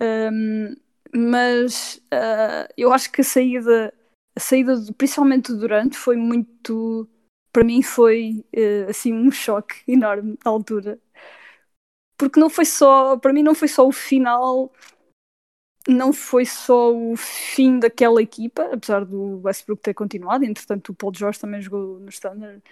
Um, 0.00 0.76
mas 1.14 1.96
uh, 2.12 2.72
eu 2.76 2.92
acho 2.92 3.10
que 3.12 3.20
a 3.20 3.24
saída, 3.24 3.94
a 4.36 4.40
saída 4.40 4.74
principalmente 4.98 5.52
durante 5.52 5.96
foi 5.96 6.16
muito 6.16 7.08
para 7.52 7.62
mim 7.64 7.82
foi 7.82 8.44
uh, 8.56 8.90
assim 8.90 9.12
um 9.12 9.30
choque 9.30 9.76
enorme 9.90 10.36
na 10.44 10.50
altura 10.50 10.98
porque 12.16 12.40
não 12.40 12.50
foi 12.50 12.64
só 12.64 13.16
para 13.16 13.32
mim 13.32 13.42
não 13.42 13.54
foi 13.54 13.68
só 13.68 13.86
o 13.86 13.92
final 13.92 14.72
não 15.86 16.12
foi 16.12 16.46
só 16.46 16.94
o 16.94 17.14
fim 17.16 17.78
daquela 17.78 18.22
equipa, 18.22 18.70
apesar 18.72 19.04
do 19.04 19.42
Westbrook 19.44 19.82
ter 19.82 19.92
continuado, 19.92 20.44
entretanto 20.44 20.90
o 20.90 20.94
Paul 20.94 21.12
George 21.14 21.38
também 21.38 21.60
jogou 21.60 22.00
no 22.00 22.08
Standard. 22.08 22.62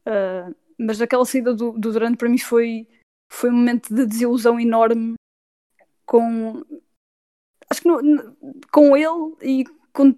Uh, 0.00 0.54
mas 0.76 1.00
aquela 1.00 1.24
saída 1.24 1.54
do, 1.54 1.72
do 1.72 1.92
Durant 1.92 2.16
para 2.16 2.28
mim 2.28 2.38
foi, 2.38 2.88
foi 3.32 3.50
um 3.50 3.54
momento 3.54 3.94
de 3.94 4.04
desilusão 4.04 4.58
enorme 4.58 5.14
com 6.04 6.64
acho 7.76 7.82
que 7.82 7.88
no, 7.88 8.00
no, 8.00 8.36
com 8.72 8.96
ele 8.96 9.36
e 9.42 9.64
com 9.92 10.14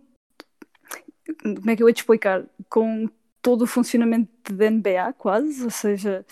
como 1.43 1.71
é 1.71 1.77
que 1.77 1.83
eu 1.83 1.89
ia 1.89 1.95
te 1.95 1.99
explicar? 1.99 2.45
Com 2.69 3.09
todo 3.43 3.63
o 3.63 3.67
funcionamento 3.67 4.53
da 4.53 4.71
NBA, 4.71 5.13
quase, 5.15 5.65
ou 5.65 5.71
seja, 5.71 6.25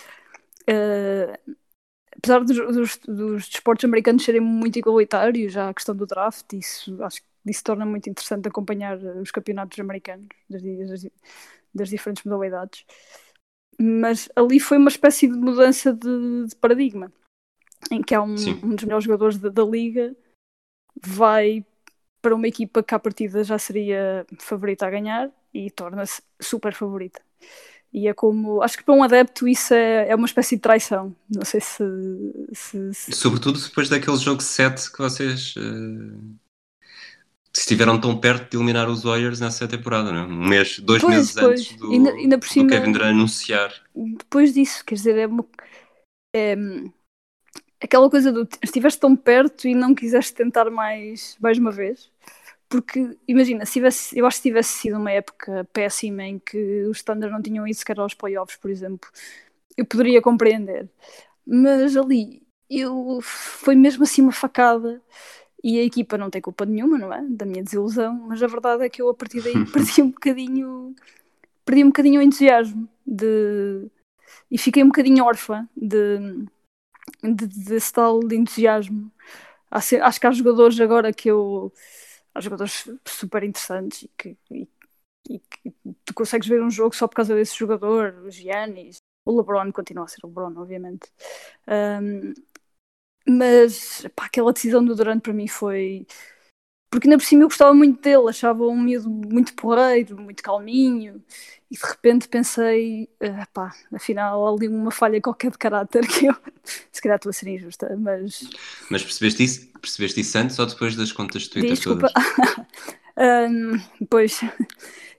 uh, 0.62 1.54
apesar 2.16 2.40
dos, 2.40 2.56
dos, 2.56 2.96
dos, 2.98 3.48
desportos 3.48 3.84
americanos 3.84 4.24
serem 4.24 4.40
muito 4.40 4.78
igualitários, 4.78 5.52
já 5.52 5.68
a 5.68 5.74
questão 5.74 5.94
do 5.94 6.06
draft, 6.06 6.52
isso 6.54 7.02
acho 7.02 7.20
que 7.20 7.28
isso 7.46 7.62
torna 7.62 7.86
muito 7.86 8.08
interessante 8.10 8.48
acompanhar 8.48 8.98
os 8.98 9.30
campeonatos 9.30 9.78
americanos 9.78 10.28
das, 10.48 10.62
das, 10.62 11.06
das 11.74 11.88
diferentes 11.88 12.24
modalidades. 12.24 12.84
Mas 13.78 14.28
ali 14.34 14.58
foi 14.58 14.78
uma 14.78 14.88
espécie 14.88 15.28
de 15.28 15.36
mudança 15.36 15.92
de, 15.92 16.46
de 16.46 16.56
paradigma, 16.56 17.12
em 17.90 18.02
que 18.02 18.14
há 18.14 18.22
um, 18.22 18.34
um 18.64 18.74
dos 18.74 18.84
melhores 18.84 19.04
jogadores 19.04 19.38
da, 19.38 19.50
da 19.50 19.62
liga 19.62 20.16
vai 21.04 21.64
para 22.20 22.34
uma 22.34 22.48
equipa 22.48 22.82
que 22.82 22.94
à 22.94 22.98
partida 22.98 23.44
já 23.44 23.58
seria 23.58 24.26
favorita 24.38 24.86
a 24.86 24.90
ganhar 24.90 25.30
e 25.54 25.70
torna-se 25.70 26.22
super 26.40 26.74
favorita. 26.74 27.20
E 27.92 28.08
é 28.08 28.14
como. 28.14 28.62
Acho 28.62 28.78
que 28.78 28.84
para 28.84 28.94
um 28.94 29.02
adepto 29.02 29.46
isso 29.48 29.72
é, 29.72 30.08
é 30.08 30.14
uma 30.14 30.26
espécie 30.26 30.56
de 30.56 30.62
traição. 30.62 31.14
Não 31.30 31.44
sei 31.44 31.60
se. 31.60 31.84
se, 32.52 32.94
se... 32.94 33.12
Sobretudo 33.12 33.60
depois 33.60 33.88
daquele 33.88 34.16
jogo 34.16 34.42
7 34.42 34.92
que 34.92 34.98
vocês. 34.98 35.54
Uh, 35.56 36.36
estiveram 37.56 37.98
tão 37.98 38.18
perto 38.18 38.50
de 38.50 38.56
eliminar 38.56 38.88
os 38.88 39.02
Warriors 39.02 39.40
nessa 39.40 39.66
temporada, 39.66 40.12
não 40.12 40.20
é? 40.20 40.24
Um 40.24 40.48
mês, 40.48 40.78
dois 40.78 41.00
pois, 41.00 41.14
meses 41.14 41.32
pois. 41.32 41.60
antes 41.60 41.76
do, 41.76 41.90
ainda, 41.90 42.10
ainda 42.10 42.38
por 42.38 42.48
cima, 42.48 42.66
do 42.66 42.70
Kevin 42.70 42.92
Durant 42.92 43.10
anunciar. 43.10 43.72
Depois 43.94 44.52
disso, 44.52 44.84
quer 44.84 44.96
dizer, 44.96 45.16
é, 45.16 45.26
uma, 45.26 45.46
é 46.34 46.54
aquela 47.80 48.08
coisa 48.10 48.32
do 48.32 48.48
estiveste 48.62 49.00
tão 49.00 49.16
perto 49.16 49.68
e 49.68 49.74
não 49.74 49.94
quiseste 49.94 50.34
tentar 50.34 50.70
mais, 50.70 51.36
mais 51.40 51.58
uma 51.58 51.70
vez. 51.70 52.10
Porque, 52.68 53.16
imagina, 53.28 53.64
se 53.64 53.74
tivesse, 53.74 54.18
eu 54.18 54.26
acho 54.26 54.38
que 54.38 54.48
tivesse 54.48 54.70
sido 54.80 54.96
uma 54.98 55.10
época 55.12 55.68
péssima 55.72 56.24
em 56.24 56.38
que 56.38 56.84
os 56.84 57.02
Thunder 57.02 57.30
não 57.30 57.40
tinham 57.40 57.66
ido 57.66 57.76
sequer 57.76 57.98
aos 58.00 58.14
playoffs, 58.14 58.56
por 58.56 58.70
exemplo, 58.70 59.08
eu 59.76 59.84
poderia 59.86 60.20
compreender. 60.22 60.88
Mas 61.46 61.96
ali, 61.96 62.42
eu, 62.70 63.20
foi 63.22 63.74
mesmo 63.76 64.04
assim 64.04 64.22
uma 64.22 64.32
facada 64.32 65.00
e 65.62 65.78
a 65.78 65.84
equipa 65.84 66.18
não 66.18 66.30
tem 66.30 66.40
culpa 66.40 66.66
nenhuma, 66.66 66.98
não 66.98 67.12
é? 67.12 67.22
Da 67.28 67.46
minha 67.46 67.62
desilusão, 67.62 68.14
mas 68.28 68.42
a 68.42 68.46
verdade 68.46 68.84
é 68.84 68.88
que 68.88 69.02
eu 69.02 69.08
a 69.08 69.14
partir 69.14 69.42
daí 69.42 69.54
perdi 69.72 70.02
um 70.02 70.10
bocadinho, 70.10 70.94
perdi 71.64 71.84
um 71.84 71.88
bocadinho 71.88 72.20
o 72.20 72.22
entusiasmo 72.22 72.88
de, 73.06 73.88
e 74.50 74.58
fiquei 74.58 74.82
um 74.82 74.88
bocadinho 74.88 75.24
órfã 75.24 75.68
de, 75.76 76.46
de, 77.22 77.46
desse 77.46 77.92
tal 77.92 78.20
de 78.20 78.36
entusiasmo. 78.36 79.10
Acho 79.70 80.20
que 80.20 80.26
há 80.26 80.30
jogadores 80.32 80.78
agora 80.80 81.12
que 81.12 81.30
eu 81.30 81.72
há 82.34 82.40
jogadores 82.40 82.88
super 83.06 83.42
interessantes 83.42 84.02
e 84.02 84.10
que, 84.16 84.36
e, 84.50 84.68
e 85.30 85.38
que, 85.38 85.74
tu 86.04 86.14
consegues 86.14 86.48
ver 86.48 86.62
um 86.62 86.70
jogo 86.70 86.94
só 86.94 87.08
por 87.08 87.16
causa 87.16 87.34
desse 87.34 87.56
jogador, 87.56 88.22
o 88.24 88.30
Giannis, 88.30 88.98
o 89.24 89.36
LeBron 89.36 89.72
continua 89.72 90.04
a 90.04 90.08
ser 90.08 90.20
o 90.22 90.28
LeBron, 90.28 90.52
obviamente. 90.56 91.10
Um, 91.66 92.34
mas 93.28 94.06
pá, 94.14 94.26
aquela 94.26 94.52
decisão 94.52 94.84
do 94.84 94.94
Durant 94.94 95.20
para 95.22 95.32
mim 95.32 95.48
foi. 95.48 96.06
Porque 96.90 97.08
ainda 97.08 97.18
por 97.18 97.24
cima 97.24 97.42
eu 97.42 97.48
gostava 97.48 97.74
muito 97.74 98.00
dele, 98.00 98.28
achava 98.28 98.64
um 98.66 98.80
miúdo 98.80 99.10
muito 99.10 99.54
porreiro, 99.54 100.16
muito 100.20 100.42
calminho, 100.42 101.22
e 101.70 101.76
de 101.76 101.84
repente 101.84 102.28
pensei, 102.28 103.08
ah, 103.20 103.46
pá, 103.52 103.74
afinal 103.92 104.54
ali 104.54 104.68
uma 104.68 104.90
falha 104.90 105.20
qualquer 105.20 105.50
de 105.50 105.58
caráter 105.58 106.06
que 106.06 106.26
eu 106.26 106.36
se 106.92 107.02
calhar 107.02 107.16
estou 107.16 107.30
a 107.30 107.32
ser 107.32 107.48
injusta, 107.48 107.96
mas. 107.98 108.48
Mas 108.90 109.02
percebeste 109.02 109.42
isso, 109.42 109.68
percebeste 109.80 110.20
isso 110.20 110.38
antes 110.38 110.58
ou 110.58 110.66
depois 110.66 110.94
das 110.94 111.12
contas 111.12 111.42
de 111.42 111.50
Twitter 111.50 111.72
Desculpa. 111.72 112.08
todas? 112.08 112.66
um, 113.50 113.80
depois, 114.00 114.40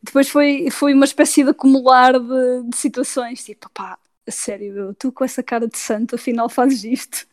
depois 0.02 0.30
foi, 0.30 0.70
foi 0.72 0.94
uma 0.94 1.06
espécie 1.06 1.44
de 1.44 1.50
acumular 1.50 2.14
de, 2.14 2.70
de 2.70 2.78
situações, 2.78 3.44
tipo, 3.44 3.70
pá, 3.72 4.00
sério, 4.30 4.96
tu 4.98 5.12
com 5.12 5.26
essa 5.26 5.44
cara 5.44 5.68
de 5.68 5.78
santo 5.78 6.16
afinal 6.16 6.50
fazes 6.50 6.84
isto. 6.86 7.28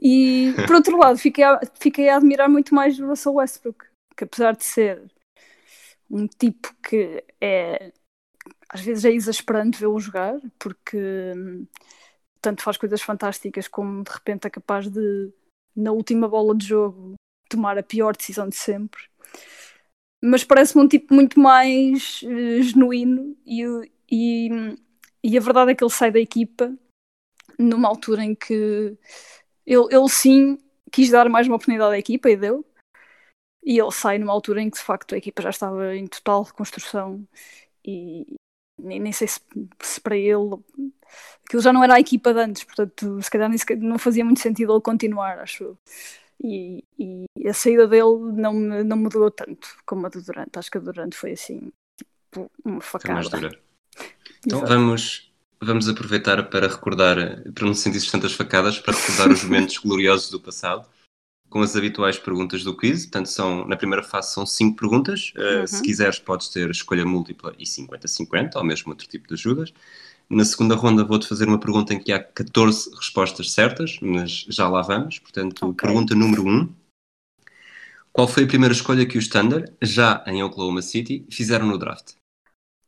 E 0.00 0.54
por 0.66 0.74
outro 0.74 0.96
lado, 0.96 1.18
fiquei 1.18 1.44
a, 1.44 1.60
fiquei 1.78 2.08
a 2.08 2.16
admirar 2.16 2.48
muito 2.48 2.74
mais 2.74 2.98
o 2.98 3.06
Russell 3.06 3.34
Westbrook, 3.34 3.84
que 4.16 4.24
apesar 4.24 4.56
de 4.56 4.64
ser 4.64 5.02
um 6.10 6.26
tipo 6.26 6.74
que 6.82 7.22
é 7.40 7.92
às 8.68 8.80
vezes 8.80 9.04
é 9.04 9.12
exasperante 9.12 9.78
vê-lo 9.78 9.98
jogar, 9.98 10.38
porque 10.58 10.96
hum, 11.36 11.66
tanto 12.40 12.62
faz 12.62 12.76
coisas 12.76 13.02
fantásticas 13.02 13.66
como 13.68 14.04
de 14.04 14.10
repente 14.10 14.46
é 14.46 14.50
capaz 14.50 14.88
de, 14.88 15.32
na 15.74 15.92
última 15.92 16.28
bola 16.28 16.54
de 16.56 16.66
jogo, 16.66 17.14
tomar 17.48 17.78
a 17.78 17.82
pior 17.82 18.16
decisão 18.16 18.48
de 18.48 18.56
sempre. 18.56 19.02
Mas 20.22 20.44
parece-me 20.44 20.84
um 20.84 20.88
tipo 20.88 21.14
muito 21.14 21.38
mais 21.40 22.20
uh, 22.22 22.62
genuíno 22.62 23.36
e, 23.46 23.62
e, 24.10 24.48
e 25.22 25.38
a 25.38 25.40
verdade 25.40 25.70
é 25.72 25.74
que 25.74 25.84
ele 25.84 25.90
sai 25.90 26.10
da 26.10 26.18
equipa 26.18 26.76
numa 27.58 27.88
altura 27.88 28.24
em 28.24 28.34
que 28.34 28.96
ele, 29.64 29.86
ele 29.90 30.08
sim 30.08 30.58
quis 30.90 31.10
dar 31.10 31.28
mais 31.28 31.46
uma 31.46 31.56
oportunidade 31.56 31.94
à 31.94 31.98
equipa 31.98 32.30
e 32.30 32.36
deu. 32.36 32.64
E 33.64 33.78
ele 33.78 33.92
sai 33.92 34.18
numa 34.18 34.32
altura 34.32 34.62
em 34.62 34.70
que 34.70 34.78
de 34.78 34.84
facto 34.84 35.14
a 35.14 35.18
equipa 35.18 35.42
já 35.42 35.50
estava 35.50 35.94
em 35.94 36.06
total 36.06 36.42
reconstrução 36.42 37.26
e, 37.84 38.36
nem, 38.78 39.00
nem 39.00 39.12
sei 39.12 39.28
se, 39.28 39.40
se, 39.80 40.00
para 40.00 40.16
ele 40.16 40.58
aquilo 41.44 41.62
já 41.62 41.72
não 41.72 41.82
era 41.82 41.94
a 41.94 42.00
equipa 42.00 42.32
de 42.32 42.40
antes, 42.40 42.64
portanto 42.64 43.20
se 43.22 43.30
calhar 43.30 43.50
não 43.78 43.98
fazia 43.98 44.24
muito 44.24 44.40
sentido 44.40 44.72
ele 44.72 44.80
continuar, 44.80 45.38
acho 45.38 45.76
e, 46.42 46.84
e, 46.98 47.26
a 47.48 47.52
saída 47.52 47.88
dele 47.88 48.32
não 48.32 48.52
me, 48.52 48.84
não 48.84 48.96
me 48.96 49.08
doeu 49.08 49.30
tanto 49.30 49.68
como 49.84 50.06
a 50.06 50.08
do 50.08 50.22
Durante, 50.22 50.58
acho 50.58 50.70
que 50.70 50.78
a 50.78 50.80
do 50.80 50.92
Durante 50.92 51.16
foi 51.16 51.32
assim 51.32 51.72
tipo, 51.96 52.50
uma 52.64 52.80
facada. 52.80 53.50
Então 54.46 54.64
vamos, 54.64 55.32
vamos 55.60 55.88
aproveitar 55.88 56.48
para 56.48 56.68
recordar, 56.68 57.42
para 57.52 57.66
não 57.66 57.74
sentir 57.74 58.08
tantas 58.08 58.32
facadas, 58.32 58.78
para 58.78 58.94
recordar 58.94 59.32
os 59.32 59.42
momentos 59.44 59.78
gloriosos 59.78 60.30
do 60.30 60.38
passado 60.38 60.86
com 61.50 61.60
as 61.60 61.74
habituais 61.76 62.18
perguntas 62.18 62.62
do 62.62 62.76
quiz. 62.76 63.06
Portanto, 63.06 63.26
são, 63.26 63.66
na 63.66 63.76
primeira 63.76 64.02
fase 64.02 64.32
são 64.32 64.44
cinco 64.44 64.76
perguntas. 64.76 65.32
Uh, 65.36 65.66
Se 65.66 65.82
quiseres, 65.82 66.18
podes 66.18 66.48
ter 66.48 66.70
escolha 66.70 67.04
múltipla 67.04 67.54
e 67.58 67.64
50-50, 67.64 68.56
ou 68.56 68.64
mesmo 68.64 68.90
outro 68.90 69.06
tipo 69.08 69.28
de 69.28 69.34
ajudas. 69.34 69.72
Na 70.28 70.44
segunda 70.44 70.74
ronda 70.74 71.04
vou-te 71.04 71.26
fazer 71.26 71.48
uma 71.48 71.58
pergunta 71.58 71.94
em 71.94 71.98
que 71.98 72.12
há 72.12 72.22
14 72.22 72.94
respostas 72.94 73.50
certas, 73.50 73.98
mas 74.02 74.46
já 74.48 74.68
lá 74.68 74.82
vamos. 74.82 75.18
Portanto, 75.18 75.66
okay. 75.66 75.86
pergunta 75.86 76.14
número 76.14 76.44
1. 76.44 76.48
Um. 76.48 76.74
Qual 78.12 78.28
foi 78.28 78.44
a 78.44 78.46
primeira 78.46 78.74
escolha 78.74 79.06
que 79.06 79.16
os 79.16 79.28
Thunder, 79.28 79.72
já 79.80 80.22
em 80.26 80.42
Oklahoma 80.42 80.82
City, 80.82 81.24
fizeram 81.30 81.66
no 81.66 81.78
draft? 81.78 82.14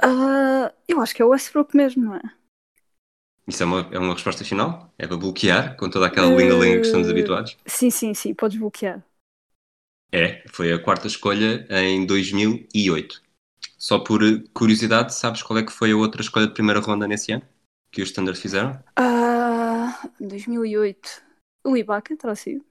Uh, 0.03 0.71
eu 0.89 1.01
acho 1.01 1.15
que 1.15 1.23
é 1.23 1.25
o 1.25 1.29
Westbrook 1.29 1.77
mesmo, 1.77 2.05
não 2.05 2.17
é? 2.17 2.23
Isso 3.47 3.63
é 3.63 3.67
uma, 3.67 3.89
é 3.91 3.99
uma 3.99 4.15
resposta 4.15 4.45
final? 4.45 4.93
É 4.99 5.07
para 5.07 5.17
bloquear 5.17 5.77
com 5.77 5.91
toda 5.91 6.07
aquela 6.07 6.29
linga-linga 6.29 6.81
que 6.81 6.87
estamos 6.87 7.09
eh, 7.09 7.11
habituados? 7.11 7.57
Sim, 7.67 7.91
sim, 7.91 8.15
sim, 8.15 8.35
podes 8.35 8.59
bloquear. 8.59 9.03
É, 10.13 10.43
foi 10.49 10.73
a 10.73 10.79
quarta 10.79 11.07
escolha 11.07 11.67
em 11.71 12.05
2008. 12.05 13.23
Só 13.79 13.99
por 13.99 14.21
curiosidade, 14.53 15.15
sabes 15.15 15.43
qual 15.43 15.59
é 15.59 15.63
que 15.63 15.73
foi 15.73 15.93
a 15.93 15.97
outra 15.97 16.21
escolha 16.21 16.47
de 16.47 16.53
primeira 16.53 16.81
ronda 16.81 17.07
nesse 17.07 17.33
ano? 17.33 17.43
Que 17.91 18.03
os 18.03 18.09
Standard 18.09 18.39
fizeram? 18.39 18.73
Uh, 18.99 20.11
2008. 20.21 21.23
O 21.65 21.77
Ibaka 21.77 22.17
terá 22.17 22.35
sido. 22.35 22.65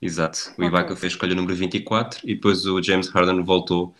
Exato. 0.00 0.54
O 0.56 0.62
Ibaka 0.62 0.92
okay. 0.92 0.96
fez 0.96 1.12
a 1.12 1.16
escolha 1.16 1.34
número 1.34 1.54
24 1.54 2.20
e 2.24 2.34
depois 2.34 2.64
o 2.66 2.82
James 2.82 3.08
Harden 3.08 3.42
voltou. 3.42 3.94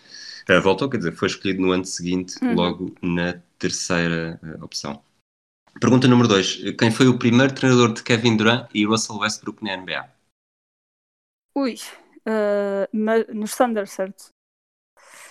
Uh, 0.49 0.61
voltou, 0.63 0.89
quer 0.89 0.99
dizer, 0.99 1.13
foi 1.13 1.29
escolhido 1.29 1.61
no 1.61 1.73
ano 1.73 1.85
seguinte, 1.85 2.37
uhum. 2.43 2.55
logo 2.55 2.95
na 3.03 3.41
terceira 3.59 4.39
uh, 4.43 4.65
opção. 4.65 5.03
Pergunta 5.81 6.09
número 6.09 6.29
2. 6.29 6.77
Quem 6.79 6.91
foi 6.91 7.07
o 7.07 7.19
primeiro 7.19 7.55
treinador 7.55 7.93
de 7.93 8.03
Kevin 8.03 8.37
Durant 8.37 8.69
e 8.73 8.87
Russell 8.87 9.19
Westbrook 9.19 9.63
na 9.63 9.77
NBA? 9.77 10.09
Ui, 11.55 11.75
uh, 12.27 13.35
no 13.35 13.47
Thunder, 13.47 13.87
certo? 13.87 14.29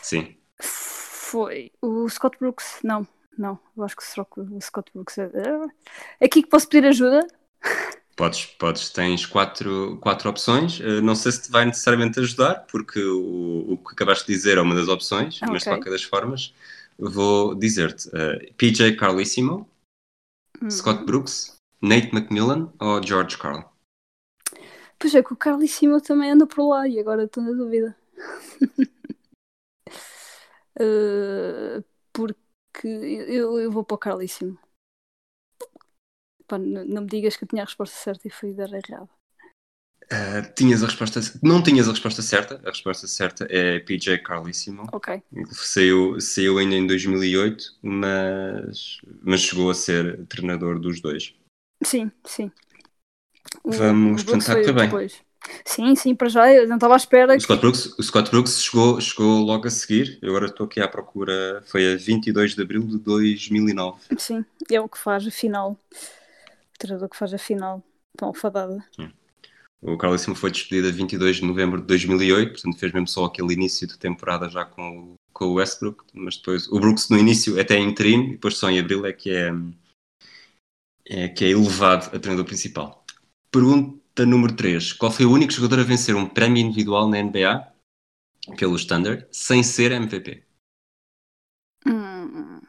Sim. 0.02 0.36
Foi 0.60 1.72
o 1.82 2.08
Scott 2.10 2.38
Brooks. 2.40 2.80
Não, 2.84 3.08
não. 3.38 3.60
Eu 3.76 3.84
acho 3.84 3.96
que 3.96 4.04
o 4.04 4.62
Scott 4.62 4.92
Brooks 4.94 5.18
é. 5.18 5.32
é 6.20 6.26
aqui 6.26 6.44
que 6.44 6.50
posso 6.50 6.68
pedir 6.70 6.88
ajuda? 6.88 7.26
Podes, 8.16 8.46
podes. 8.46 8.90
Tens 8.92 9.26
quatro, 9.26 9.98
quatro 10.00 10.30
opções. 10.30 10.80
Uh, 10.80 11.02
não 11.02 11.16
sei 11.16 11.34
se 11.34 11.42
te 11.42 11.52
vai 11.52 11.66
necessariamente 11.66 12.18
ajudar, 12.18 12.66
porque 12.72 13.04
o, 13.04 13.74
o 13.74 13.78
que 13.78 13.92
acabaste 13.92 14.26
de 14.26 14.32
dizer 14.32 14.58
é 14.58 14.62
uma 14.62 14.74
das 14.74 14.88
opções, 14.88 15.36
okay. 15.36 15.50
mas 15.52 15.64
de 15.64 15.70
qualquer 15.70 15.90
das 15.90 16.04
formas 16.04 16.54
vou 16.98 17.56
dizer-te 17.56 18.08
uh, 18.10 18.54
PJ 18.58 18.96
Carlissimo, 18.96 19.70
Uhum. 20.66 20.72
Scott 20.72 21.06
Brooks, 21.06 21.58
Nate 21.82 22.10
McMillan 22.14 22.74
ou 22.80 23.02
George 23.02 23.38
Carl? 23.38 23.64
Pois 25.00 25.14
é, 25.16 25.22
que 25.24 25.34
o 25.34 25.38
Carlissimo 25.38 26.02
também 26.02 26.32
anda 26.32 26.48
por 26.48 26.68
lá 26.68 26.88
e 26.88 27.00
agora 27.00 27.24
estou 27.26 27.44
na 27.44 27.52
dúvida. 27.52 27.96
uh, 30.80 31.84
porque 32.14 32.88
eu, 32.88 33.60
eu 33.60 33.72
vou 33.72 33.84
para 33.84 33.96
o 33.96 33.98
Carlissimo. 33.98 34.58
Pá, 36.48 36.58
n- 36.58 36.86
não 36.94 37.04
me 37.04 37.08
digas 37.14 37.36
que 37.38 37.44
eu 37.44 37.48
tinha 37.48 37.62
a 37.64 37.66
resposta 37.66 37.96
certa 38.06 38.28
e 38.28 38.32
fui 38.32 38.52
dar 38.54 38.72
errada. 38.74 39.10
Uh, 40.06 40.54
tinhas 40.56 40.84
a 40.84 40.86
resposta, 40.86 41.20
não 41.42 41.64
tinhas 41.64 41.88
a 41.88 41.92
resposta 41.92 42.22
certa. 42.22 42.62
A 42.64 42.70
resposta 42.70 43.08
certa 43.08 43.48
é 43.50 43.80
PJ 43.80 44.20
Carlissimo. 44.20 44.88
Ok. 44.94 45.22
Saiu, 45.52 46.20
saiu 46.22 46.58
ainda 46.60 46.76
em 46.76 46.86
2008, 46.86 47.78
mas, 47.82 49.00
mas 49.24 49.42
chegou 49.42 49.70
a 49.70 49.74
ser 49.74 50.26
treinador 50.28 50.80
dos 50.80 51.02
dois. 51.02 51.34
Sim, 51.84 52.12
sim. 52.24 52.52
Vamos 53.64 54.22
o 54.22 54.26
tentar 54.26 54.54
foi 54.54 54.62
correr 54.62 54.74
bem. 54.74 54.86
depois. 54.86 55.26
Sim, 55.64 55.96
sim, 55.96 56.16
para 56.16 56.28
já 56.30 56.52
eu 56.52 56.68
não 56.68 56.76
estava 56.76 56.94
à 56.96 56.98
espera. 56.98 57.34
O 57.34 57.38
que- 57.38 57.44
Scott 57.44 57.62
Brooks, 57.62 57.86
o 58.00 58.04
Scott 58.04 58.32
Brooks 58.32 58.62
chegou, 58.64 59.00
chegou 59.02 59.40
logo 59.42 59.68
a 59.68 59.72
seguir. 59.72 60.18
Eu 60.22 60.30
agora 60.30 60.48
estou 60.48 60.66
aqui 60.66 60.80
à 60.80 60.88
procura. 60.88 61.64
Foi 61.68 61.94
a 61.94 61.96
22 61.98 62.56
de 62.56 62.62
abril 62.62 62.82
de 62.84 62.98
2009. 63.00 64.00
Sim, 64.18 64.44
é 64.72 64.80
o 64.82 64.90
que 64.90 64.98
faz 64.98 65.26
a 65.28 65.32
final. 65.32 65.72
O 65.72 66.78
treinador 66.80 67.10
que 67.10 67.18
faz 67.18 67.34
a 67.34 67.38
final. 67.38 67.84
Tão 68.18 68.30
alfadada. 68.30 68.84
O 69.88 69.98
Carlíssimo 69.98 70.36
foi 70.36 70.50
despedido 70.50 70.88
a 70.88 70.92
22 70.92 71.36
de 71.38 71.46
novembro 71.46 71.80
de 71.80 71.86
2008, 71.86 72.54
portanto 72.54 72.80
fez 72.80 72.92
mesmo 72.92 73.08
só 73.08 73.26
aquele 73.26 73.54
início 73.54 73.88
de 73.88 73.98
temporada 74.00 74.50
já 74.50 74.66
com, 74.66 75.00
o- 75.00 75.16
com 75.32 75.46
o 75.46 75.54
Westbrook, 75.54 76.04
mas 76.14 76.38
depois 76.38 76.68
o 76.70 76.80
Brooks 76.80 77.10
no 77.10 77.20
início 77.20 77.60
até 77.62 77.76
é 77.76 77.80
interino, 77.80 78.32
depois 78.32 78.58
só 78.58 78.70
em 78.70 78.80
abril 78.80 79.06
é 79.06 79.14
que 79.14 79.30
é, 79.30 79.52
é 81.06 81.30
que 81.30 81.46
é 81.46 81.50
elevado 81.50 82.16
a 82.16 82.20
treinador 82.20 82.46
principal. 82.46 83.06
Pergunta 83.52 84.26
número 84.26 84.56
3. 84.56 84.92
Qual 84.94 85.12
foi 85.12 85.26
o 85.26 85.32
único 85.32 85.54
jogador 85.54 85.80
a 85.80 85.84
vencer 85.84 86.16
um 86.16 86.28
prémio 86.28 86.64
individual 86.66 87.08
na 87.08 87.20
NBA 87.20 87.72
pelo 88.58 88.76
Standard 88.78 89.28
sem 89.32 89.62
ser 89.62 89.92
MVP? 89.92 90.44
Hum. 91.86 92.60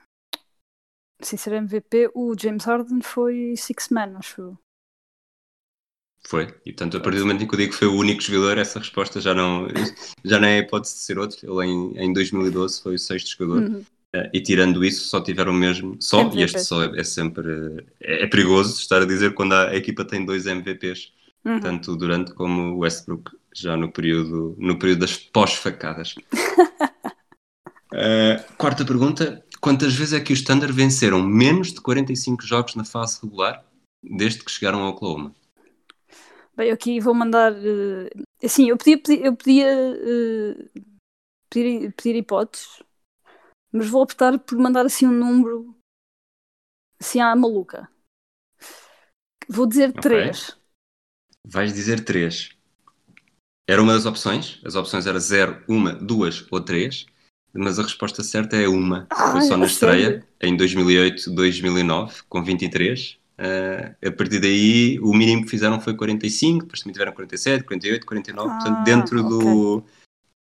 Sem 1.23 1.39
ser 1.39 1.55
MVP, 1.55 2.11
o 2.15 2.35
James 2.39 2.65
Harden 2.67 3.01
foi 3.01 3.55
Six 3.57 3.89
Man, 3.89 4.19
acho 4.19 4.43
eu. 4.43 4.66
Foi. 6.29 6.49
E 6.65 6.73
portanto, 6.73 6.97
a 6.97 7.01
partir 7.01 7.19
do 7.19 7.27
momento 7.27 7.45
em 7.45 7.47
que 7.47 7.55
eu 7.55 7.59
digo 7.59 7.73
que 7.73 7.79
foi 7.79 7.89
o 7.89 7.95
único 7.95 8.21
jogador, 8.21 8.59
essa 8.59 8.79
resposta 8.81 9.21
já 9.21 9.33
não, 9.33 9.69
já 10.25 10.41
não 10.41 10.49
é 10.49 10.59
hipótese 10.59 10.95
de 10.95 11.01
ser 11.01 11.19
outro. 11.19 11.39
Ele 11.43 11.71
em, 11.71 12.05
em 12.07 12.13
2012 12.13 12.83
foi 12.83 12.95
o 12.97 12.99
sexto 12.99 13.31
jogador. 13.39 13.63
Uhum. 13.69 13.85
Eh, 14.13 14.31
E 14.35 14.41
tirando 14.41 14.85
isso, 14.85 15.07
só 15.07 15.21
tiveram 15.21 15.53
mesmo. 15.53 15.97
Só, 16.01 16.23
MVP. 16.23 16.39
e 16.41 16.43
este 16.45 16.61
só 16.65 16.83
é, 16.83 17.01
é 17.01 17.05
sempre. 17.05 17.87
É, 18.01 18.25
é 18.25 18.27
perigoso 18.27 18.81
estar 18.81 19.03
a 19.03 19.07
dizer 19.07 19.35
quando 19.35 19.53
a, 19.53 19.69
a 19.69 19.77
equipa 19.77 20.05
tem 20.05 20.25
dois 20.25 20.47
MVPs, 20.47 21.13
Uhum. 21.45 21.61
tanto 21.61 21.93
o 21.93 21.97
Durant 21.97 22.31
como 22.33 22.75
o 22.75 22.79
Westbrook, 22.79 23.31
já 23.55 23.77
no 23.77 23.93
período, 23.93 24.57
no 24.59 24.77
período 24.81 25.01
das 25.01 25.17
pós-facadas. 25.17 26.17
Eh, 27.93 28.45
quarta 28.59 28.85
pergunta: 28.85 29.43
quantas 29.61 29.95
vezes 29.95 30.13
é 30.13 30.21
que 30.21 30.33
os 30.33 30.43
Thunder 30.43 30.73
venceram 30.73 31.23
menos 31.23 31.73
de 31.73 31.81
45 31.81 32.45
jogos 32.45 32.75
na 32.75 32.85
fase 32.85 33.21
regular 33.23 33.65
desde 34.03 34.43
que 34.45 34.51
chegaram 34.51 34.81
ao 34.81 34.91
Oklahoma? 34.91 35.33
Bem, 36.57 36.69
eu 36.69 36.75
aqui 36.75 37.01
vou 37.01 37.15
mandar. 37.15 37.53
eh, 37.53 38.11
assim, 38.45 38.69
eu 38.69 38.77
podia, 38.77 38.99
pedir- 39.01 39.25
eu 39.25 39.37
podia 39.37 39.67
eh, 39.69 40.69
pedir, 41.51 41.93
pedir 41.95 42.17
hipóteses, 42.17 42.83
mas 43.73 43.89
vou 43.89 44.03
optar 44.03 44.39
por 44.41 44.59
mandar 44.59 44.87
assim 44.87 45.07
um 45.07 45.13
número 45.13 45.77
assim 47.01 47.21
à 47.21 47.35
maluca. 47.35 47.89
Vou 49.49 49.67
dizer 49.67 49.93
Ok. 49.95 50.13
três. 50.13 50.57
Vais 51.45 51.73
dizer 51.73 52.05
3. 52.05 52.51
Era 53.69 53.83
uma 53.83 53.95
das 53.95 54.07
opções. 54.07 54.61
As 54.65 54.75
opções 54.75 55.07
eram 55.07 55.21
0, 55.21 55.63
1, 55.69 55.95
2 56.05 56.47
ou 56.51 56.61
3. 56.61 57.07
Mas 57.53 57.79
a 57.79 57.83
resposta 57.83 58.23
certa 58.23 58.57
é 58.57 58.69
uma. 58.69 59.11
Foi 59.25 59.41
só 59.41 59.57
Ai, 59.57 59.59
na 59.59 59.67
estreia, 59.67 60.21
sério? 60.21 60.27
em 60.43 60.57
2008, 60.57 61.31
2009, 61.31 62.23
com 62.29 62.43
23. 62.45 63.19
Ah, 63.39 63.95
a 64.07 64.11
partir 64.13 64.41
daí, 64.41 64.99
o 65.01 65.13
mínimo 65.13 65.45
que 65.45 65.51
fizeram 65.51 65.81
foi 65.81 65.95
45, 65.95 66.61
depois 66.65 66.81
também 66.81 66.93
tiveram 66.95 67.13
47, 67.13 67.65
48, 67.65 68.07
49. 68.07 68.55
Portanto, 68.55 68.79
Ah, 68.79 68.83
dentro, 68.85 69.23
do, 69.23 69.85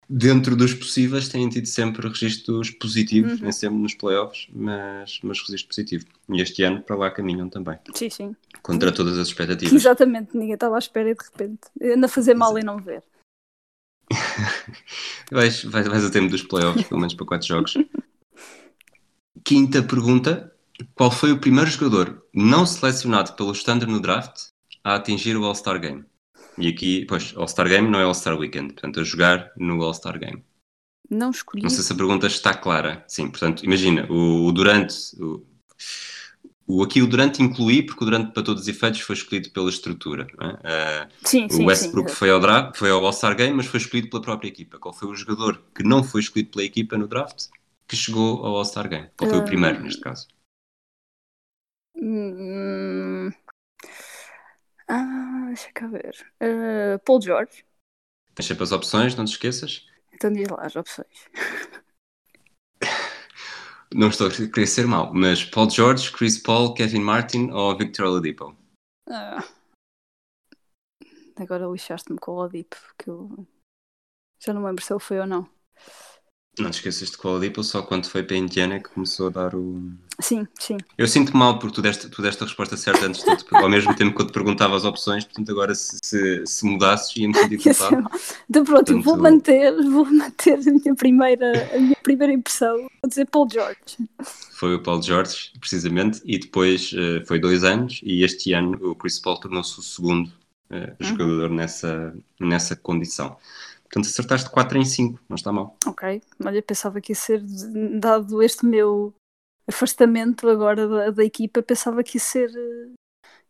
dentro 0.09 0.55
dos 0.57 0.75
possíveis, 0.75 1.29
têm 1.29 1.49
tido 1.49 1.67
sempre 1.67 2.07
registros 2.07 2.71
positivos, 2.71 3.33
Uhum. 3.33 3.39
nem 3.43 3.53
sempre 3.53 3.79
nos 3.79 3.95
playoffs, 3.95 4.47
mas, 4.53 5.19
mas 5.23 5.41
registro 5.41 5.69
positivo. 5.69 6.05
E 6.29 6.41
este 6.41 6.63
ano, 6.63 6.83
para 6.83 6.97
lá 6.97 7.11
caminham 7.11 7.49
também, 7.49 7.77
Sim, 7.95 8.11
sim. 8.11 8.37
contra 8.63 8.93
todas 8.93 9.19
as 9.19 9.29
expectativas. 9.29 9.75
Exatamente, 9.75 10.37
ninguém 10.37 10.55
estava 10.55 10.77
à 10.77 10.79
espera 10.79 11.11
e 11.11 11.15
de 11.15 11.25
repente 11.25 11.61
anda 11.83 12.07
a 12.07 12.09
fazer 12.09 12.35
mal 12.35 12.57
e 12.59 12.63
não 12.63 12.79
ver. 12.79 13.03
Vais, 15.33 15.65
vais, 15.65 15.87
vais 15.89 16.05
a 16.05 16.11
tempo 16.11 16.29
dos 16.31 16.43
playoffs, 16.43 16.85
pelo 16.87 17.01
menos 17.01 17.15
para 17.15 17.27
quatro 17.27 17.49
jogos. 17.49 17.75
Quinta 19.43 19.83
pergunta: 19.83 20.54
Qual 20.95 21.11
foi 21.11 21.33
o 21.33 21.39
primeiro 21.39 21.71
jogador 21.71 22.23
não 22.35 22.67
selecionado 22.67 23.35
pelo 23.35 23.53
Standard 23.53 23.91
no 23.93 24.01
draft 24.01 24.49
a 24.83 24.97
atingir 24.97 25.37
o 25.37 25.45
All-Star 25.45 25.79
Game? 25.81 26.05
E 26.59 26.69
aqui, 26.69 27.05
pois, 27.07 27.33
All-Star 27.37 27.69
Game 27.69 27.89
não 27.91 27.99
é 27.99 28.05
All-Star 28.05 28.37
Weekend, 28.37 28.75
portanto, 28.75 29.01
a 29.01 29.05
jogar 29.05 29.51
no 29.57 29.83
All-Star 29.83 30.19
Game. 30.19 30.45
Não 31.11 31.31
escolhi. 31.31 31.63
Não 31.63 31.71
sei 31.71 31.83
se 31.83 31.93
a 31.93 31.97
pergunta 31.97 32.27
está 32.27 32.55
clara. 32.55 33.05
Sim, 33.07 33.29
portanto, 33.29 33.65
imagina, 33.65 34.07
o, 34.11 34.47
o 34.47 34.53
Durant. 34.53 34.91
O, 35.19 35.45
o, 36.67 36.83
aqui 36.83 37.03
o 37.03 37.07
Durant 37.07 37.39
incluí, 37.41 37.83
porque 37.85 38.03
o 38.03 38.07
Durant, 38.07 38.33
para 38.33 38.43
todos 38.43 38.63
os 38.63 38.69
efeitos, 38.69 39.01
foi 39.01 39.15
escolhido 39.17 39.51
pela 39.51 39.69
estrutura. 39.69 40.27
é? 40.41 40.59
Ah, 40.65 41.09
Sim, 41.25 41.49
sim, 41.49 41.63
o 41.63 41.67
Westbrook 41.67 42.09
sim. 42.11 42.17
foi 42.17 42.31
ao 42.31 42.41
draft, 42.41 42.77
foi 42.79 42.91
ao 42.91 43.05
All-Star 43.05 43.37
Game, 43.37 43.55
mas 43.55 43.67
foi 43.67 43.79
escolhido 43.79 44.09
pela 44.09 44.23
própria 44.23 44.49
equipa. 44.49 44.79
Qual 44.79 44.95
foi 44.95 45.09
o 45.09 45.15
jogador 45.15 45.63
que 45.75 45.83
não 45.83 46.03
foi 46.03 46.21
escolhido 46.21 46.51
pela 46.51 46.65
equipa 46.65 46.97
no 46.97 47.07
draft 47.07 47.47
que 47.87 47.97
chegou 47.97 48.45
ao 48.47 48.57
All-Star 48.57 48.89
Game? 48.89 49.09
Qual 49.17 49.29
foi 49.29 49.39
o 49.39 49.43
Ah. 49.43 49.45
primeiro, 49.45 49.83
neste 49.83 50.01
caso? 50.01 50.27
Hum, 52.05 53.31
Ah, 54.87 55.45
deixa 55.47 55.73
cá 55.73 55.87
ver. 55.87 56.15
Ah, 56.39 56.99
Paul 57.03 57.23
George. 57.23 57.65
Tens 58.35 58.47
sempre 58.47 58.63
as 58.63 58.73
opções, 58.73 59.15
não 59.15 59.25
te 59.25 59.33
esqueças. 59.33 59.87
Então 60.13 60.31
diz 60.31 60.47
lá 60.49 60.67
as 60.67 60.77
opções. 60.77 61.31
Não 63.95 64.09
estou 64.09 64.27
a 64.27 64.31
querer 64.31 64.67
ser 64.67 64.89
mau, 64.89 65.15
mas 65.15 65.45
Paul 65.45 65.71
George, 65.71 66.11
Chris 66.11 66.37
Paul, 66.37 66.75
Kevin 66.75 66.99
Martin 66.99 67.51
ou 67.53 67.79
Victor 67.79 68.07
Oladipo? 68.07 68.57
Ah. 69.09 69.39
Agora 71.37 71.67
lixaste-me 71.69 72.19
com 72.19 72.33
o 72.33 72.35
Oladipo, 72.35 72.77
porque 72.77 73.09
eu 73.09 73.47
já 74.41 74.53
não 74.53 74.65
lembro 74.65 74.85
se 74.85 74.93
ele 74.93 74.99
foi 74.99 75.21
ou 75.21 75.27
não. 75.29 75.49
Não 76.59 76.71
te 76.71 76.75
esqueças 76.75 77.11
de 77.11 77.17
Oladipo, 77.23 77.65
só 77.65 77.83
quando 77.83 78.07
foi 78.09 78.23
para 78.23 78.37
a 78.37 78.39
Indiana 78.39 78.79
que 78.79 78.89
começou 78.91 79.27
a 79.27 79.31
dar 79.31 79.55
o... 79.57 79.91
Sim, 80.21 80.47
sim. 80.61 80.77
Eu 80.97 81.09
sinto 81.09 81.37
mal 81.37 81.59
porque 81.59 81.75
tu 81.75 81.83
deste, 81.83 82.09
tu 82.09 82.23
deste 82.23 82.43
a 82.45 82.47
resposta 82.47 82.77
certa 82.77 83.07
antes 83.07 83.25
de 83.25 83.37
tudo, 83.37 83.57
ao 83.57 83.69
mesmo 83.69 83.93
tempo 83.97 84.15
que 84.15 84.23
eu 84.23 84.27
te 84.29 84.33
perguntava 84.33 84.77
as 84.77 84.85
opções, 84.85 85.25
portanto 85.25 85.51
agora 85.51 85.75
se, 85.75 85.99
se, 86.05 86.45
se 86.47 86.65
mudasses 86.65 87.17
ia-me 87.17 87.35
sentir 87.37 87.59
culpado. 87.63 88.09
Então 88.49 88.63
pronto, 88.65 88.93
eu 88.93 89.03
vou 89.03 89.15
Portanto- 89.17 89.33
manter, 89.33 89.73
vou 89.91 90.05
manter 90.07 90.55
a 90.55 90.73
minha 90.73 90.95
primeira, 90.95 91.75
a 91.75 91.79
minha 91.81 91.97
primeira 92.03 92.33
impressão. 92.33 92.77
Vou 92.77 93.09
dizer 93.09 93.27
Paul 93.27 93.49
George. 93.53 93.79
Foi 94.53 94.77
o 94.77 94.81
Paul 94.83 95.03
George, 95.03 95.51
precisamente, 95.59 96.21
e 96.25 96.39
depois 96.39 96.93
eh, 96.97 97.25
foi 97.27 97.41
dois 97.41 97.65
anos, 97.65 98.01
e 98.05 98.23
este 98.23 98.53
ano 98.53 98.79
o 98.81 98.95
Chris 98.95 99.19
Paul 99.19 99.41
tornou-se 99.41 99.79
o 99.79 99.83
segundo 99.83 100.31
Uhum. 100.71 100.95
jogador 101.01 101.51
nessa, 101.51 102.15
nessa 102.41 102.75
condição. 102.75 103.37
Portanto, 103.95 104.11
acertaste 104.11 104.51
4 104.51 104.77
em 104.77 104.85
5, 104.85 105.21
não 105.29 105.37
está 105.37 105.53
mal. 105.53 105.77
Ok, 105.87 106.21
olha, 106.45 106.61
pensava 106.61 107.01
que 107.01 107.13
ia 107.13 107.17
ser, 107.17 107.41
dado 108.01 108.43
este 108.43 108.67
meu 108.67 109.15
afastamento 109.69 110.49
agora 110.49 110.89
da, 110.89 111.11
da 111.11 111.25
equipa, 111.25 111.63
pensava 111.63 112.03
que 112.03 112.17
ia 112.17 112.21
ser 112.21 112.51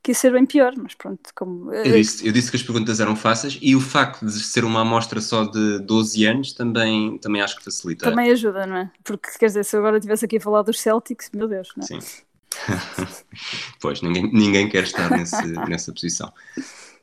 que 0.03 0.11
ia 0.11 0.15
ser 0.15 0.33
bem 0.33 0.45
pior, 0.45 0.75
mas 0.77 0.95
pronto, 0.95 1.31
como 1.35 1.73
eh, 1.73 1.89
Eu 1.89 1.93
disse, 1.95 2.27
eu 2.27 2.31
disse 2.31 2.51
que 2.51 2.59
as 2.59 2.63
perguntas 2.63 3.01
eram 3.01 3.17
fáceis, 3.17 3.59
e 3.63 3.75
o 3.75 3.81
facto 3.81 4.27
de 4.27 4.33
ser 4.33 4.67
uma 4.67 4.83
amostra 4.83 5.19
só 5.19 5.47
de 5.47 5.79
12 5.79 6.27
anos 6.27 6.53
também, 6.53 7.17
também 7.17 7.41
acho 7.41 7.57
que 7.57 7.65
facilita. 7.65 8.11
também 8.11 8.31
ajuda, 8.31 8.67
não 8.67 8.77
é? 8.77 8.93
Porque 9.03 9.31
quer 9.39 9.47
dizer, 9.47 9.65
se 9.65 9.75
eu 9.75 9.81
agora 9.81 9.97
estivesse 9.97 10.27
aqui 10.27 10.37
a 10.37 10.41
falar 10.43 10.61
dos 10.61 10.79
Celtics, 10.79 11.31
meu 11.33 11.49
Deus, 11.49 11.71
não 11.75 11.85
é? 11.85 11.87
Sim. 11.87 12.23
pois, 13.81 14.03
ninguém, 14.03 14.31
ninguém 14.31 14.69
quer 14.69 14.83
estar 14.83 15.11
nesse, 15.11 15.47
nessa 15.67 15.91
posição. 15.91 16.31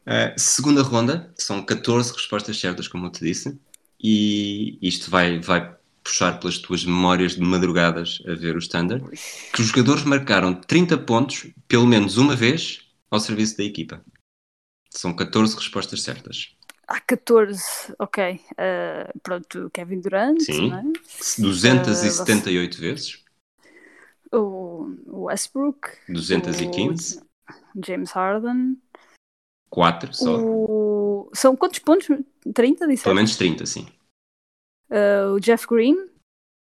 Uh, 0.06 0.34
segunda 0.38 0.82
ronda, 0.82 1.32
são 1.38 1.64
14 1.64 2.14
respostas 2.14 2.60
certas, 2.60 2.88
como 2.88 3.06
eu 3.06 3.12
te 3.12 3.24
disse, 3.24 3.60
e 4.02 4.80
isto 4.82 5.12
vai, 5.12 5.40
vai 5.40 5.76
puxar 6.04 6.40
pelas 6.40 6.58
tuas 6.58 6.84
memórias 6.84 7.36
de 7.36 7.42
madrugadas 7.42 8.22
a 8.28 8.34
ver 8.34 8.56
o 8.56 8.60
standard, 8.60 9.04
que 9.54 9.62
os 9.62 9.68
jogadores 9.68 10.04
marcaram 10.04 10.54
30 10.54 10.98
pontos 11.00 11.48
pelo 11.68 11.86
menos 11.86 12.18
uma 12.18 12.36
vez 12.36 12.88
ao 13.10 13.20
serviço 13.20 13.58
da 13.58 13.64
equipa. 13.64 14.04
São 14.90 15.16
14 15.16 15.56
respostas 15.56 16.02
certas. 16.02 16.56
Há 16.88 17.00
14, 17.00 17.64
ok. 18.00 18.42
eh, 18.58 19.14
pronto, 19.24 19.70
Kevin 19.72 20.02
Durant, 20.02 20.42
Sim. 20.42 20.72
não 20.72 20.80
é? 20.80 20.84
278 21.38 22.78
vezes, 22.78 23.24
o, 24.32 24.94
o 25.06 25.24
Westbrook, 25.24 25.90
215, 26.10 27.22
o 27.76 27.86
James 27.86 28.12
Harden, 28.12 28.78
4 29.72 30.14
só, 30.14 30.38
o... 30.38 31.32
são 31.34 31.56
quantos 31.56 31.80
pontos? 31.80 32.08
30, 32.54 32.86
disseste? 32.88 33.04
pelo 33.04 33.16
menos 33.16 33.36
30, 33.38 33.66
sim. 33.66 33.88
Eh, 34.90 35.26
o 35.26 35.40
Jeff 35.40 35.66
Green, 35.66 35.96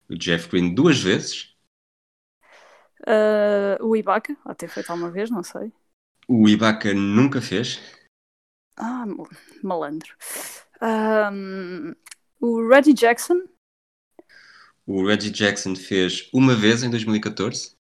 O 0.09 0.17
Jeff 0.17 0.49
Green 0.49 0.75
duas 0.75 0.99
vezes, 0.99 1.55
eh, 3.07 3.79
o 3.81 3.95
Ibaka, 3.95 4.37
até 4.45 4.67
feito 4.67 4.91
alguma 4.91 5.11
vez, 5.11 5.31
não 5.31 5.43
sei. 5.43 5.71
O 6.27 6.49
Ibaka 6.49 6.95
nunca 6.95 7.41
fez. 7.41 7.81
Ah, 8.77 9.05
malandro. 9.63 10.15
Um, 10.83 11.95
o 12.41 12.69
Reggie 12.69 12.95
Jackson. 12.95 13.47
O 14.87 15.07
Reggie 15.07 15.31
Jackson 15.31 15.77
fez 15.77 16.29
uma 16.33 16.55
vez 16.55 16.83
em 16.83 16.91
2014. 16.91 17.77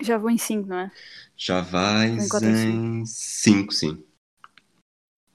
Já 0.00 0.18
vou 0.18 0.30
em 0.30 0.38
5, 0.38 0.68
não 0.68 0.78
é? 0.78 0.90
Já 1.36 1.60
vais 1.60 2.32
em 2.42 3.04
5, 3.06 3.72
sim. 3.72 4.04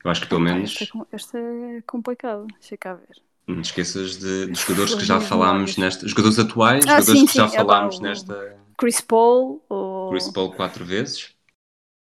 Eu 0.03 0.11
acho 0.11 0.21
que 0.21 0.27
pelo 0.27 0.41
menos. 0.41 0.81
Esta 0.81 0.97
é, 0.97 1.01
esta 1.11 1.37
é 1.37 1.81
complicada, 1.81 2.45
deixa 2.59 2.77
cá 2.77 2.93
ver. 2.93 3.21
Não 3.47 3.61
te 3.61 3.65
esqueças 3.65 4.17
de, 4.17 4.47
dos 4.47 4.59
jogadores 4.59 4.95
que 4.95 5.05
já 5.05 5.21
falámos 5.21 5.77
nesta. 5.77 6.07
Jogadores 6.07 6.37
atuais, 6.37 6.85
ah, 6.85 6.99
jogadores 6.99 7.19
sim, 7.21 7.25
que 7.25 7.33
já 7.33 7.47
sim, 7.47 7.55
falámos 7.55 7.99
é, 7.99 8.01
nesta. 8.01 8.59
Chris 8.77 9.01
Paul, 9.01 9.63
o... 9.69 10.09
Chris 10.11 10.29
Paul 10.29 10.53
4 10.53 10.85
vezes. 10.85 11.33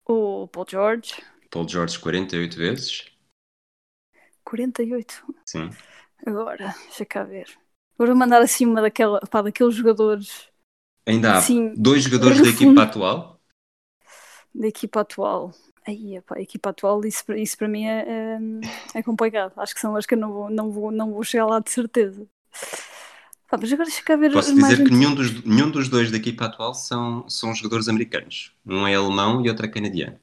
O 0.06 0.48
Paul 0.48 0.66
George. 0.68 1.14
Paul 1.50 1.68
George 1.68 1.98
48 1.98 2.56
vezes. 2.56 3.06
48? 4.44 5.34
Sim. 5.46 5.70
Agora, 6.26 6.74
deixa 6.88 7.04
cá 7.04 7.22
ver. 7.22 7.46
Agora 7.98 8.14
mandar 8.14 8.42
assim 8.42 8.66
uma 8.66 8.80
daquela, 8.80 9.20
pá, 9.20 9.42
daqueles 9.42 9.74
jogadores. 9.74 10.48
Ainda 11.06 11.36
há 11.36 11.40
Sim, 11.40 11.72
dois 11.76 12.02
jogadores 12.02 12.40
da 12.40 12.48
equipa 12.48 12.82
atual. 12.82 13.37
Da 14.58 14.66
equipa 14.66 15.00
atual. 15.00 15.54
Aí, 15.86 16.20
pá, 16.26 16.36
a 16.36 16.42
equipa 16.42 16.70
atual, 16.70 17.04
isso, 17.04 17.24
isso 17.32 17.56
para 17.56 17.68
mim 17.68 17.86
é, 17.86 18.04
é, 18.06 18.38
é, 18.98 19.02
complicado. 19.02 19.52
Acho 19.56 19.72
que 19.72 19.80
são 19.80 19.94
as 19.94 20.04
que 20.04 20.14
eu 20.14 20.18
não 20.18 20.32
vou, 20.32 20.50
não 20.50 20.70
vou, 20.70 20.90
não 20.90 21.12
vou 21.12 21.22
chegar 21.22 21.46
lá 21.46 21.60
de 21.60 21.70
certeza. 21.70 22.26
Pá, 23.48 23.56
mas 23.58 23.72
agora 23.72 23.88
deixa 23.88 24.02
cá 24.02 24.16
ver. 24.16 24.32
Posso 24.32 24.54
dizer 24.54 24.84
que 24.84 24.90
nenhum 24.90 25.14
dos, 25.14 25.44
nenhum 25.44 25.70
dos 25.70 25.88
dois 25.88 26.10
da 26.10 26.16
equipa 26.16 26.46
atual 26.46 26.74
são, 26.74 27.28
são 27.30 27.54
jogadores 27.54 27.88
americanos. 27.88 28.52
Um 28.66 28.86
é 28.86 28.96
alemão 28.96 29.44
e 29.44 29.48
outro 29.48 29.64
é 29.64 29.68
canadiano. 29.68 30.18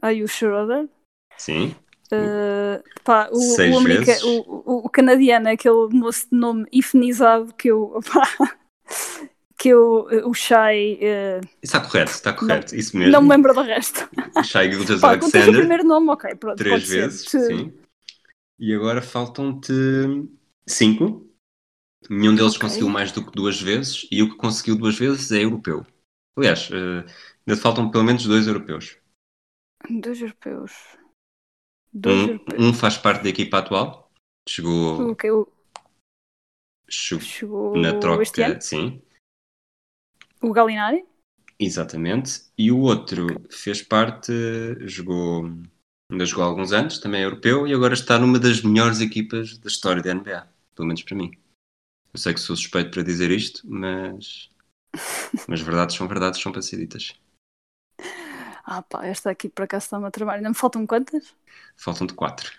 Ah, 0.00 0.12
e 0.12 0.22
o 0.22 0.28
Schroeder? 0.28 0.88
Sim. 1.36 1.74
Uh, 2.12 2.82
pá, 3.02 3.28
o, 3.32 3.40
Seis 3.40 3.76
o, 3.76 3.80
vezes. 3.80 4.22
o, 4.22 4.86
o, 4.86 4.88
canadiano 4.88 5.48
é 5.48 5.52
aquele 5.52 5.88
moço 5.90 6.28
de 6.30 6.36
nome 6.38 6.66
ifenizado 6.72 7.52
que 7.54 7.68
eu. 7.68 8.00
que 9.64 9.70
eu, 9.70 10.06
o 10.28 10.34
Shai. 10.34 10.98
Uh, 11.00 11.48
está 11.62 11.80
correto, 11.80 12.10
está 12.10 12.34
correto, 12.34 12.74
não, 12.74 12.78
isso 12.78 12.94
mesmo. 12.98 13.12
Não 13.12 13.22
me 13.22 13.30
lembro 13.30 13.54
do 13.54 13.62
resto. 13.62 14.06
Shai 14.44 14.70
Gildas 14.70 15.00
Alexander. 15.02 15.48
o 15.48 15.52
primeiro 15.52 15.84
nome, 15.84 16.10
ok, 16.10 16.34
pronto. 16.34 16.58
Três 16.58 16.86
vezes, 16.86 17.30
ser. 17.30 17.46
sim. 17.46 17.72
E 18.58 18.74
agora 18.74 19.00
faltam-te 19.00 19.72
cinco. 20.66 21.26
Nenhum 22.10 22.34
deles 22.34 22.56
okay. 22.56 22.68
conseguiu 22.68 22.90
mais 22.90 23.10
do 23.10 23.24
que 23.24 23.32
duas 23.32 23.58
vezes 23.58 24.06
e 24.12 24.22
o 24.22 24.28
que 24.28 24.36
conseguiu 24.36 24.76
duas 24.76 24.98
vezes 24.98 25.32
é 25.32 25.42
europeu. 25.42 25.86
Aliás, 26.36 26.68
uh, 26.68 27.08
ainda 27.46 27.58
faltam 27.58 27.90
pelo 27.90 28.04
menos 28.04 28.26
dois 28.26 28.46
europeus. 28.46 28.98
Dois 29.88 30.20
europeus. 30.20 30.72
Dois 31.90 32.16
um, 32.16 32.28
europeus. 32.32 32.62
um 32.62 32.74
faz 32.74 32.98
parte 32.98 33.22
da 33.22 33.30
equipa 33.30 33.60
atual. 33.60 34.12
Chegou. 34.46 35.12
Okay, 35.12 35.30
o... 35.30 35.48
Chegou, 36.86 37.24
Chegou 37.24 37.76
na 37.78 37.98
troca, 37.98 38.60
sim. 38.60 39.02
O 40.44 40.52
Galinari? 40.52 41.06
Exatamente. 41.58 42.42
E 42.58 42.70
o 42.70 42.80
outro 42.80 43.26
fez 43.50 43.80
parte, 43.80 44.30
jogou, 44.86 45.46
ainda 46.10 46.26
jogou 46.26 46.44
há 46.44 46.48
alguns 46.48 46.70
anos, 46.70 46.98
também 46.98 47.22
é 47.22 47.24
europeu, 47.24 47.66
e 47.66 47.72
agora 47.72 47.94
está 47.94 48.18
numa 48.18 48.38
das 48.38 48.60
melhores 48.60 49.00
equipas 49.00 49.56
da 49.56 49.68
história 49.68 50.02
da 50.02 50.10
NBA, 50.10 50.46
pelo 50.74 50.88
menos 50.88 51.02
para 51.02 51.16
mim. 51.16 51.32
Eu 52.12 52.20
sei 52.20 52.34
que 52.34 52.40
sou 52.40 52.54
suspeito 52.54 52.90
para 52.90 53.02
dizer 53.02 53.30
isto, 53.30 53.62
mas, 53.64 54.50
mas 55.48 55.62
verdades 55.62 55.96
são 55.96 56.06
verdades, 56.06 56.42
são 56.42 56.52
para 56.52 56.60
ser 56.60 56.76
ditas. 56.76 57.14
Ah 58.66 58.82
pá, 58.82 59.06
esta 59.06 59.30
aqui 59.30 59.48
por 59.48 59.62
acaso 59.62 59.84
está-me 59.86 60.06
a 60.06 60.10
trabalhar. 60.10 60.38
Ainda 60.38 60.50
me 60.50 60.54
faltam 60.54 60.86
quantas? 60.86 61.34
Faltam-te 61.76 62.12
quatro. 62.12 62.52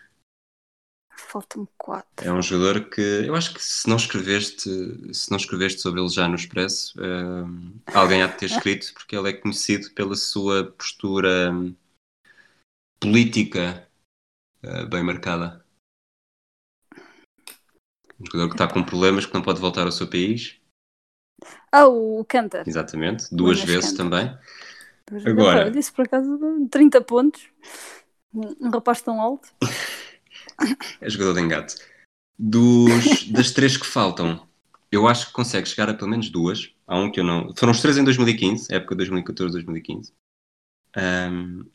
Faltam 1.17 1.67
quatro. 1.77 2.27
É 2.27 2.31
um 2.31 2.41
jogador 2.41 2.89
que 2.89 3.01
eu 3.01 3.35
acho 3.35 3.53
que 3.53 3.63
se 3.63 3.87
não 3.87 3.95
escreveste, 3.95 4.69
se 5.13 5.31
não 5.31 5.37
escreveste 5.37 5.81
sobre 5.81 6.01
ele 6.01 6.09
já 6.09 6.27
no 6.27 6.35
Expresso, 6.35 6.93
uh, 6.99 7.81
alguém 7.93 8.21
há 8.21 8.27
de 8.27 8.37
ter 8.37 8.47
escrito, 8.47 8.93
porque 8.93 9.15
ele 9.15 9.29
é 9.29 9.33
conhecido 9.33 9.91
pela 9.91 10.15
sua 10.15 10.65
postura 10.71 11.51
política 12.99 13.87
uh, 14.63 14.87
bem 14.87 15.03
marcada. 15.03 15.65
Um 18.19 18.25
jogador 18.25 18.47
que 18.49 18.55
está 18.55 18.67
com 18.67 18.83
problemas, 18.83 19.25
que 19.25 19.33
não 19.33 19.41
pode 19.41 19.59
voltar 19.59 19.85
ao 19.85 19.91
seu 19.91 20.07
país. 20.07 20.59
Ah, 21.71 21.87
o 21.87 22.23
Cantor. 22.25 22.63
Exatamente, 22.65 23.27
duas 23.31 23.61
vezes 23.61 23.93
também. 23.93 24.37
Duas 25.09 25.25
Agora, 25.25 25.67
eu 25.67 25.71
disse 25.71 25.91
por 25.91 26.05
acaso 26.05 26.39
30 26.69 27.01
pontos. 27.01 27.49
Um 28.33 28.69
rapaz 28.69 29.01
tão 29.01 29.21
alto. 29.21 29.49
É 31.01 31.09
jogador 31.09 31.33
de 31.33 31.41
engate. 31.41 31.75
Dos, 32.37 33.29
das 33.29 33.51
três 33.51 33.77
que 33.77 33.85
faltam, 33.85 34.45
eu 34.91 35.07
acho 35.07 35.27
que 35.27 35.33
consegue 35.33 35.67
chegar 35.67 35.89
a 35.89 35.93
pelo 35.93 36.09
menos 36.09 36.29
duas. 36.29 36.71
Há 36.87 36.97
um 36.97 37.11
que 37.11 37.19
eu 37.19 37.23
não. 37.23 37.53
Foram 37.55 37.71
os 37.71 37.81
três 37.81 37.97
em 37.97 38.03
2015, 38.03 38.73
época 38.73 38.95
2014-2015. 38.95 40.11
Um, 40.97 41.65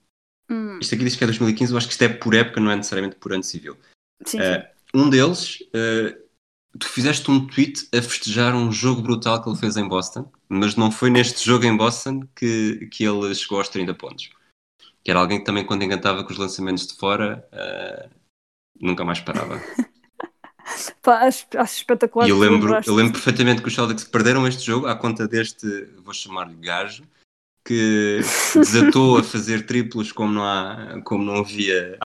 hum. 0.50 0.78
Isto 0.80 0.94
aqui 0.94 1.04
diz 1.04 1.16
que 1.16 1.24
é 1.24 1.26
2015, 1.26 1.72
eu 1.72 1.78
acho 1.78 1.86
que 1.86 1.92
isto 1.92 2.02
é 2.02 2.08
por 2.08 2.34
época, 2.34 2.60
não 2.60 2.70
é 2.70 2.76
necessariamente 2.76 3.16
por 3.16 3.32
ano 3.32 3.42
civil. 3.42 3.76
Sim, 4.24 4.38
sim. 4.38 4.42
Uh, 4.42 5.02
um 5.02 5.10
deles, 5.10 5.60
uh, 5.60 6.30
tu 6.78 6.88
fizeste 6.88 7.30
um 7.30 7.46
tweet 7.46 7.88
a 7.94 8.02
festejar 8.02 8.54
um 8.54 8.70
jogo 8.70 9.02
brutal 9.02 9.42
que 9.42 9.48
ele 9.48 9.58
fez 9.58 9.76
em 9.76 9.88
Boston, 9.88 10.30
mas 10.48 10.76
não 10.76 10.90
foi 10.90 11.10
neste 11.10 11.44
jogo 11.44 11.64
em 11.64 11.76
Boston 11.76 12.22
que, 12.34 12.88
que 12.92 13.04
ele 13.04 13.34
chegou 13.34 13.58
aos 13.58 13.68
30 13.68 13.94
pontos. 13.94 14.30
Que 15.02 15.10
era 15.10 15.20
alguém 15.20 15.38
que 15.38 15.44
também, 15.44 15.64
quando 15.64 15.82
encantava 15.82 16.24
com 16.24 16.32
os 16.32 16.38
lançamentos 16.38 16.86
de 16.86 16.94
fora, 16.94 17.46
uh, 17.52 18.19
nunca 18.80 19.04
mais 19.04 19.20
parava. 19.20 19.60
Pá, 21.02 21.26
acho, 21.26 21.46
acho 21.56 21.76
espetacular. 21.76 22.26
E 22.26 22.30
eu 22.30 22.38
lembro, 22.38 22.80
eu 22.86 22.94
lembro 22.94 23.12
perfeitamente 23.12 23.60
que 23.60 23.68
os 23.68 23.74
Celtics 23.74 24.04
perderam 24.04 24.46
este 24.46 24.64
jogo 24.64 24.86
à 24.86 24.94
conta 24.94 25.26
deste, 25.26 25.66
vou 26.04 26.14
chamar-lhe 26.14 26.54
gajo, 26.56 27.04
que 27.64 28.20
desatou 28.54 29.18
a 29.18 29.22
fazer 29.22 29.66
triplos 29.66 30.12
como 30.12 30.32
não, 30.32 30.44
há, 30.44 31.00
como 31.04 31.24
não 31.24 31.36
havia 31.38 31.98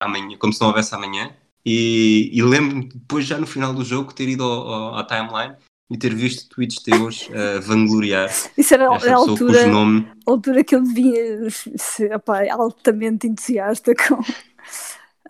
amanhã, 0.00 0.36
como 0.38 0.52
se 0.52 0.60
não 0.60 0.68
houvesse 0.68 0.94
amanhã. 0.94 1.34
E, 1.64 2.30
e 2.32 2.42
lembro-me 2.42 2.88
depois, 2.88 3.26
já 3.26 3.38
no 3.38 3.46
final 3.46 3.74
do 3.74 3.84
jogo, 3.84 4.14
ter 4.14 4.28
ido 4.28 4.42
ao, 4.42 4.68
ao, 4.68 4.94
à 4.96 5.04
timeline 5.04 5.56
e 5.90 5.98
ter 5.98 6.14
visto 6.14 6.48
tweets 6.48 6.82
teus 6.82 7.28
a 7.30 7.58
uh, 7.58 7.62
vangloriar 7.62 8.30
Isso 8.56 8.74
era 8.74 8.88
a 8.88 9.14
altura, 9.14 9.66
nome... 9.66 10.06
a 10.26 10.30
altura 10.30 10.62
que 10.62 10.76
eu 10.76 10.82
devia 10.82 11.50
ser 11.50 12.14
opa, 12.14 12.44
altamente 12.50 13.26
entusiasta 13.26 13.92
com, 13.94 14.22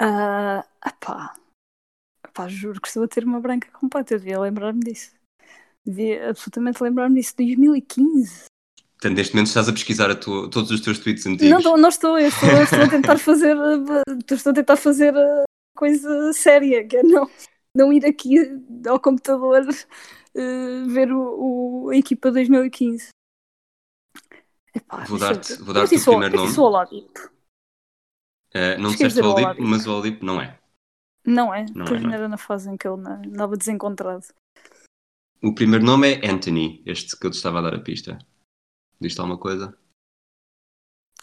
Uh, 0.00 0.64
epá, 0.86 1.34
epá, 2.26 2.48
juro 2.48 2.80
que 2.80 2.88
estou 2.88 3.04
a 3.04 3.08
ter 3.08 3.24
uma 3.24 3.40
branca 3.40 3.70
completa. 3.72 4.14
Eu 4.14 4.18
devia 4.18 4.40
lembrar-me 4.40 4.80
disso. 4.80 5.12
Devia 5.84 6.30
absolutamente 6.30 6.82
lembrar-me 6.82 7.16
disso. 7.16 7.34
2015. 7.36 8.44
Portanto, 9.00 9.16
neste 9.16 9.34
momento 9.34 9.48
estás 9.48 9.68
a 9.68 9.72
pesquisar 9.72 10.10
a 10.10 10.14
tua, 10.14 10.50
todos 10.50 10.70
os 10.70 10.80
teus 10.80 10.98
tweets 10.98 11.26
antigos. 11.26 11.64
Não, 11.64 11.76
não 11.76 11.88
estou. 11.88 12.18
Eu 12.18 12.28
estou, 12.28 12.48
eu 12.50 12.64
estou 12.64 12.82
a 12.82 12.88
tentar 12.88 13.18
fazer. 13.18 13.56
estou 14.30 14.50
a 14.50 14.54
tentar 14.54 14.76
fazer 14.76 15.16
a 15.16 15.44
coisa 15.76 16.32
séria, 16.32 16.86
que 16.86 16.96
é 16.96 17.02
não, 17.02 17.30
não 17.74 17.92
ir 17.92 18.04
aqui 18.04 18.36
ao 18.86 19.00
computador 19.00 19.66
uh, 19.66 20.88
ver 20.88 21.12
o, 21.12 21.86
o, 21.86 21.88
a 21.90 21.96
equipa 21.96 22.30
2015. 22.30 23.08
Epá, 24.74 25.04
vou 25.04 25.18
dar-te 25.18 25.56
dar 25.56 25.84
o 25.84 25.88
primeiro 25.88 26.36
nome. 26.36 26.56
Eu 26.56 26.62
Oladipo. 26.62 27.39
Uh, 28.54 28.80
não 28.80 28.90
disseste 28.90 29.20
o 29.20 29.26
Oladipo, 29.26 29.62
mas 29.62 29.86
o 29.86 29.92
Oladipo 29.92 30.24
não 30.24 30.40
é. 30.40 30.58
Não 31.24 31.54
é, 31.54 31.66
não 31.74 31.84
pois 31.84 32.00
é, 32.00 32.04
não 32.04 32.12
era 32.12 32.28
na 32.28 32.36
fase 32.36 32.70
em 32.70 32.76
que 32.76 32.88
ele 32.88 32.96
andava 33.06 33.56
desencontrado. 33.56 34.24
O 35.42 35.54
primeiro 35.54 35.84
nome 35.84 36.14
é 36.14 36.28
Anthony, 36.28 36.82
este 36.84 37.16
que 37.16 37.26
eu 37.26 37.30
te 37.30 37.34
estava 37.34 37.60
a 37.60 37.62
dar 37.62 37.74
a 37.74 37.80
pista. 37.80 38.18
Diz-te 39.00 39.20
alguma 39.20 39.38
coisa? 39.38 39.74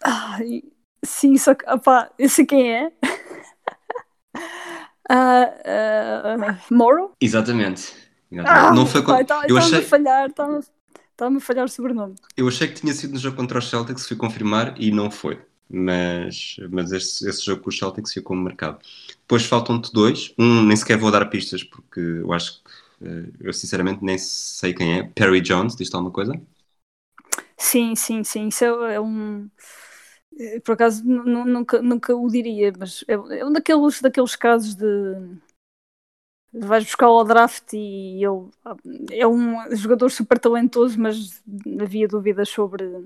Ah, 0.02 0.38
sim, 1.04 1.36
só 1.36 1.54
que, 1.54 1.68
opá, 1.70 2.10
eu 2.18 2.28
sei 2.28 2.46
quem 2.46 2.72
é. 2.72 2.92
uh, 5.10 5.44
uh, 6.40 6.74
Morrow? 6.74 7.12
Exatamente. 7.20 7.94
Exatamente. 8.30 8.66
Ah, 8.66 8.72
não 8.72 8.86
foi 8.86 9.02
quando... 9.04 9.26
Tá, 9.26 9.44
eu 9.48 9.56
achei... 9.56 9.78
a 9.78 9.82
falhar, 9.82 10.28
estava 10.28 10.60
tá, 11.16 11.28
a 11.28 11.40
falhar 11.40 11.64
o 11.64 11.68
sobrenome. 11.68 12.14
Eu 12.36 12.48
achei 12.48 12.68
que 12.68 12.80
tinha 12.80 12.92
sido 12.92 13.12
no 13.12 13.18
jogo 13.18 13.36
contra 13.36 13.58
os 13.58 13.68
Celtics, 13.68 14.08
fui 14.08 14.16
confirmar 14.16 14.74
e 14.80 14.90
não 14.90 15.10
foi 15.10 15.40
mas, 15.68 16.56
mas 16.70 16.92
esse, 16.92 17.28
esse 17.28 17.44
jogo 17.44 17.62
com 17.62 17.68
os 17.70 17.78
Celtics 17.78 18.12
ficou 18.12 18.36
marcado. 18.36 18.78
Depois 19.20 19.44
faltam-te 19.44 19.92
dois, 19.92 20.32
um 20.38 20.62
nem 20.62 20.76
sequer 20.76 20.98
vou 20.98 21.10
dar 21.10 21.26
pistas 21.26 21.62
porque 21.62 22.00
eu 22.00 22.32
acho 22.32 22.62
eh, 23.00 23.30
eu 23.40 23.52
sinceramente 23.52 24.04
nem 24.04 24.18
sei 24.18 24.74
quem 24.74 24.98
é. 24.98 25.02
Perry 25.04 25.40
Jones, 25.40 25.76
diz-te 25.76 25.94
alguma 25.94 26.12
coisa? 26.12 26.40
Sim, 27.56 27.94
sim, 27.94 28.24
sim. 28.24 28.48
Isso 28.48 28.64
é, 28.64 28.94
é 28.94 29.00
um. 29.00 29.48
Eh, 30.38 30.60
por 30.60 30.72
acaso 30.72 31.04
nunca, 31.04 31.82
nunca 31.82 32.14
o 32.16 32.28
diria, 32.28 32.72
mas 32.78 33.04
é, 33.08 33.14
é 33.14 33.44
um 33.44 33.52
daqueles, 33.52 34.00
daqueles 34.00 34.36
casos 34.36 34.74
de. 34.74 34.86
Vais 36.52 36.84
buscar 36.84 37.06
ao 37.06 37.24
draft 37.24 37.74
e 37.74 38.24
ele 38.24 38.48
é 39.12 39.26
um 39.26 39.76
jogador 39.76 40.10
super 40.10 40.38
talentoso, 40.38 40.98
mas 40.98 41.42
havia 41.80 42.08
dúvidas 42.08 42.48
sobre 42.48 43.02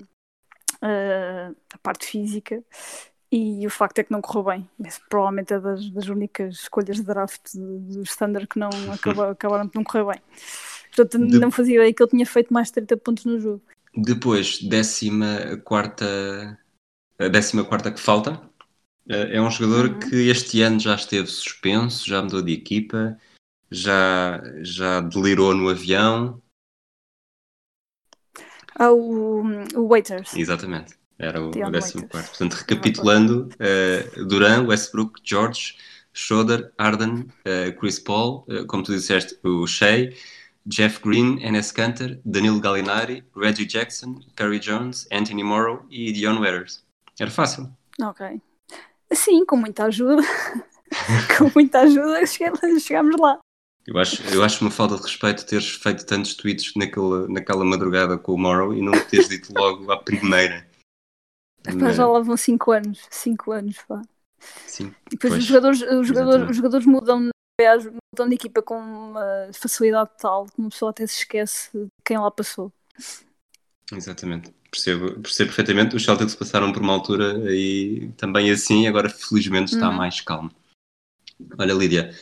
uh, 0.83 1.55
a 1.73 1.77
parte 1.81 2.05
física, 2.05 2.63
e 3.31 3.65
o 3.65 3.69
facto 3.69 3.97
é 3.97 4.03
que 4.03 4.11
não 4.11 4.21
correu 4.21 4.43
bem. 4.43 4.69
Esse 4.85 4.99
provavelmente 5.09 5.53
é 5.53 5.59
das, 5.59 5.89
das 5.89 6.07
únicas 6.07 6.55
escolhas 6.55 6.97
de 6.97 7.03
draft 7.03 7.55
do 7.55 8.03
Standard 8.03 8.47
que 8.47 8.59
não 8.59 8.69
acabou, 8.93 9.25
acabaram 9.25 9.65
de 9.65 9.71
não 9.73 9.83
correr 9.83 10.05
bem. 10.05 10.21
Portanto, 10.95 11.25
de... 11.25 11.39
não 11.39 11.49
fazia 11.49 11.75
ideia 11.75 11.91
que 11.91 12.03
ele 12.03 12.11
tinha 12.11 12.25
feito 12.25 12.53
mais 12.53 12.67
de 12.67 12.73
30 12.73 12.97
pontos 12.97 13.25
no 13.25 13.39
jogo. 13.39 13.61
Depois, 13.95 14.61
décima 14.61 15.57
quarta, 15.63 16.59
a 17.17 17.27
décima 17.27 17.63
quarta 17.63 17.91
que 17.91 17.99
falta, 17.99 18.39
é 19.07 19.41
um 19.41 19.49
jogador 19.49 19.89
uhum. 19.89 19.99
que 19.99 20.29
este 20.29 20.61
ano 20.61 20.79
já 20.79 20.95
esteve 20.95 21.27
suspenso, 21.27 22.07
já 22.07 22.21
mudou 22.21 22.41
de 22.41 22.53
equipa, 22.53 23.17
já, 23.71 24.41
já 24.61 25.01
delirou 25.01 25.55
no 25.55 25.69
avião. 25.69 26.39
Ah, 28.77 28.91
o, 28.91 29.43
o 29.75 29.87
Waiters. 29.87 30.35
Exatamente, 30.35 30.95
era 31.17 31.41
o, 31.41 31.49
o 31.49 31.71
décimo 31.71 32.07
quarto. 32.07 32.29
Portanto, 32.29 32.53
recapitulando, 32.53 33.49
uh, 33.53 34.25
Duran, 34.25 34.65
Westbrook, 34.65 35.21
George, 35.23 35.75
Schroeder, 36.13 36.71
Arden, 36.77 37.27
uh, 37.45 37.79
Chris 37.79 37.99
Paul, 37.99 38.45
uh, 38.47 38.65
como 38.67 38.83
tu 38.83 38.93
disseste, 38.93 39.37
o 39.43 39.65
Shea, 39.67 40.11
Jeff 40.65 41.01
Green, 41.01 41.39
Enes 41.41 41.71
Kanter, 41.71 42.19
Danilo 42.23 42.59
Gallinari, 42.59 43.23
Reggie 43.35 43.65
Jackson, 43.65 44.19
Perry 44.35 44.59
Jones, 44.59 45.07
Anthony 45.11 45.43
Morrow 45.43 45.85
e 45.89 46.11
Dion 46.11 46.39
Waiters. 46.39 46.83
Era 47.19 47.29
fácil. 47.29 47.69
Ok. 48.01 48.41
Sim, 49.11 49.45
com 49.45 49.57
muita 49.57 49.85
ajuda. 49.85 50.23
com 51.37 51.51
muita 51.53 51.81
ajuda 51.81 52.25
chegámos 52.25 53.15
lá. 53.19 53.39
Eu 53.85 53.97
acho, 53.97 54.23
eu 54.33 54.43
acho 54.43 54.63
uma 54.63 54.71
falta 54.71 54.95
de 54.95 55.01
respeito 55.01 55.45
teres 55.45 55.71
feito 55.71 56.05
tantos 56.05 56.35
tweets 56.35 56.73
naquela, 56.75 57.27
naquela 57.27 57.65
madrugada 57.65 58.17
com 58.17 58.33
o 58.33 58.37
Morrow 58.37 58.73
e 58.73 58.81
não 58.81 58.93
teres 59.07 59.27
dito 59.27 59.53
logo 59.53 59.91
à 59.91 59.97
primeira. 59.97 60.65
Mas 61.75 61.97
já 61.97 62.07
lá 62.07 62.19
vão 62.21 62.37
5 62.37 62.71
anos. 62.71 62.99
5 63.09 63.51
anos, 63.51 63.77
pá. 63.87 64.01
Sim. 64.65 64.93
E 65.07 65.11
depois 65.11 65.33
os 65.33 65.45
jogadores, 65.45 65.81
os, 65.81 66.07
jogadores, 66.07 66.49
os 66.49 66.55
jogadores 66.55 66.85
mudam, 66.85 67.29
mudam 67.59 68.29
de 68.29 68.35
equipa 68.35 68.61
com 68.61 68.77
uma 68.77 69.49
facilidade 69.53 70.11
tal 70.17 70.45
que 70.45 70.59
uma 70.59 70.69
pessoa 70.69 70.91
até 70.91 71.05
se 71.05 71.19
esquece 71.19 71.69
de 71.73 71.87
quem 72.05 72.17
lá 72.17 72.31
passou. 72.31 72.71
Exatamente. 73.91 74.53
Percebo, 74.71 75.19
percebo 75.19 75.49
perfeitamente. 75.49 75.95
Os 75.95 76.03
Celtics 76.03 76.35
passaram 76.35 76.71
por 76.71 76.81
uma 76.81 76.93
altura 76.93 77.53
e 77.53 78.11
também 78.17 78.49
assim, 78.49 78.87
agora 78.87 79.09
felizmente 79.09 79.73
está 79.73 79.89
uhum. 79.89 79.95
mais 79.95 80.21
calmo. 80.21 80.51
Olha, 81.57 81.73
Lídia, 81.73 82.13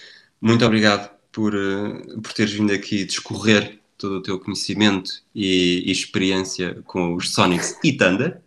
muito 0.41 0.65
obrigado 0.65 1.21
por, 1.32 1.56
eh, 1.56 2.20
por 2.22 2.34
teres 2.34 2.54
vindo 2.54 2.74
aqui 2.74 3.06
discorrer 3.06 3.80
todo 3.98 4.17
o 4.17 4.22
teu 4.22 4.39
conhecimento 4.39 5.12
e, 5.34 5.84
e 5.86 5.91
experiência 5.91 6.82
com 6.86 7.15
os 7.15 7.32
Sonics 7.32 7.78
e 7.84 7.94
Thunder. 7.94 8.41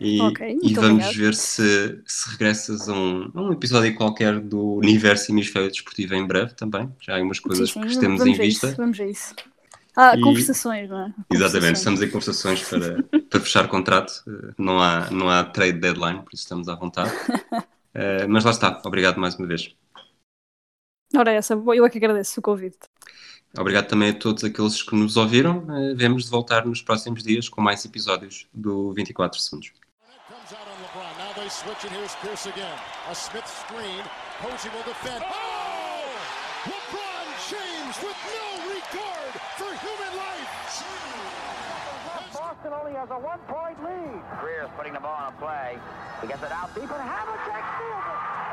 E, 0.00 0.20
okay, 0.20 0.58
e 0.62 0.74
vamos 0.74 1.04
obrigado. 1.04 1.14
ver 1.14 1.34
se, 1.34 2.02
se 2.04 2.30
regressas 2.30 2.88
a 2.88 2.92
um, 2.92 3.30
a 3.32 3.42
um, 3.42 3.52
episódio 3.52 3.94
qualquer 3.94 4.40
do 4.40 4.74
Universo 4.74 5.30
Hemisfério 5.30 5.70
Desportivo 5.70 6.14
em 6.14 6.26
breve 6.26 6.52
também. 6.54 6.90
Já 7.00 7.14
há 7.14 7.16
algumas 7.16 7.38
coisas 7.38 7.70
sim, 7.70 7.80
sim, 7.82 7.88
que 7.88 8.00
temos 8.00 8.26
em 8.26 8.34
vista. 8.34 8.66
Isso, 8.68 8.76
vamos 8.76 9.00
a 9.00 9.06
isso. 9.06 9.34
Ah, 9.96 10.16
e... 10.16 10.20
conversações, 10.20 10.90
não 10.90 10.98
é? 10.98 11.14
Exatamente, 11.32 11.76
estamos 11.76 12.02
em 12.02 12.08
conversações 12.08 12.62
para, 12.64 13.02
para 13.30 13.40
fechar 13.40 13.68
contrato. 13.68 14.24
Não 14.58 14.80
há, 14.80 15.08
não 15.10 15.30
há 15.30 15.44
trade 15.44 15.78
deadline, 15.78 16.18
por 16.22 16.34
isso 16.34 16.42
estamos 16.42 16.68
à 16.68 16.74
vontade. 16.74 17.12
uh, 17.12 18.26
mas 18.28 18.44
lá 18.44 18.50
está, 18.50 18.82
obrigado 18.84 19.20
mais 19.20 19.36
uma 19.36 19.46
vez. 19.46 19.74
Ora, 21.16 21.32
essa, 21.32 21.54
eu 21.54 21.84
é 21.84 21.90
que 21.90 21.98
agradeço 21.98 22.40
o 22.40 22.42
convite. 22.42 22.78
Obrigado 23.56 23.86
também 23.86 24.10
a 24.10 24.14
todos 24.14 24.42
aqueles 24.42 24.82
que 24.82 24.96
nos 24.96 25.16
ouviram. 25.16 25.58
Uh, 25.58 25.94
vemos 25.94 26.24
de 26.24 26.30
voltar 26.30 26.66
nos 26.66 26.82
próximos 26.82 27.22
dias 27.22 27.48
com 27.48 27.60
mais 27.60 27.84
episódios 27.84 28.48
do 28.52 28.92
24 28.92 29.38
Segundos. 29.38 29.72
switch, 31.54 31.84
and 31.84 31.92
here's 31.92 32.14
Pierce 32.16 32.46
again. 32.46 32.78
A 33.08 33.14
Smith 33.14 33.46
screen. 33.46 34.02
Posey 34.40 34.70
will 34.74 34.82
defend. 34.82 35.22
Oh! 35.22 35.94
LeBron 36.66 37.26
James 37.46 37.96
with 38.02 38.18
no 38.34 38.46
regard 38.74 39.32
for 39.54 39.70
human 39.84 40.12
life. 40.16 40.50
Boston 42.32 42.72
only 42.72 42.92
has 42.98 43.10
a 43.10 43.18
one-point 43.18 43.78
lead. 43.84 44.20
Greer's 44.40 44.70
putting 44.76 44.94
the 44.94 45.00
ball 45.00 45.14
on 45.14 45.32
a 45.32 45.36
play. 45.36 45.78
He 46.20 46.26
gets 46.26 46.42
it 46.42 46.50
out 46.50 46.74
deep, 46.74 46.90
and 46.90 46.90
Havlicek 46.90 47.64
steals 47.76 48.04
it. 48.10 48.43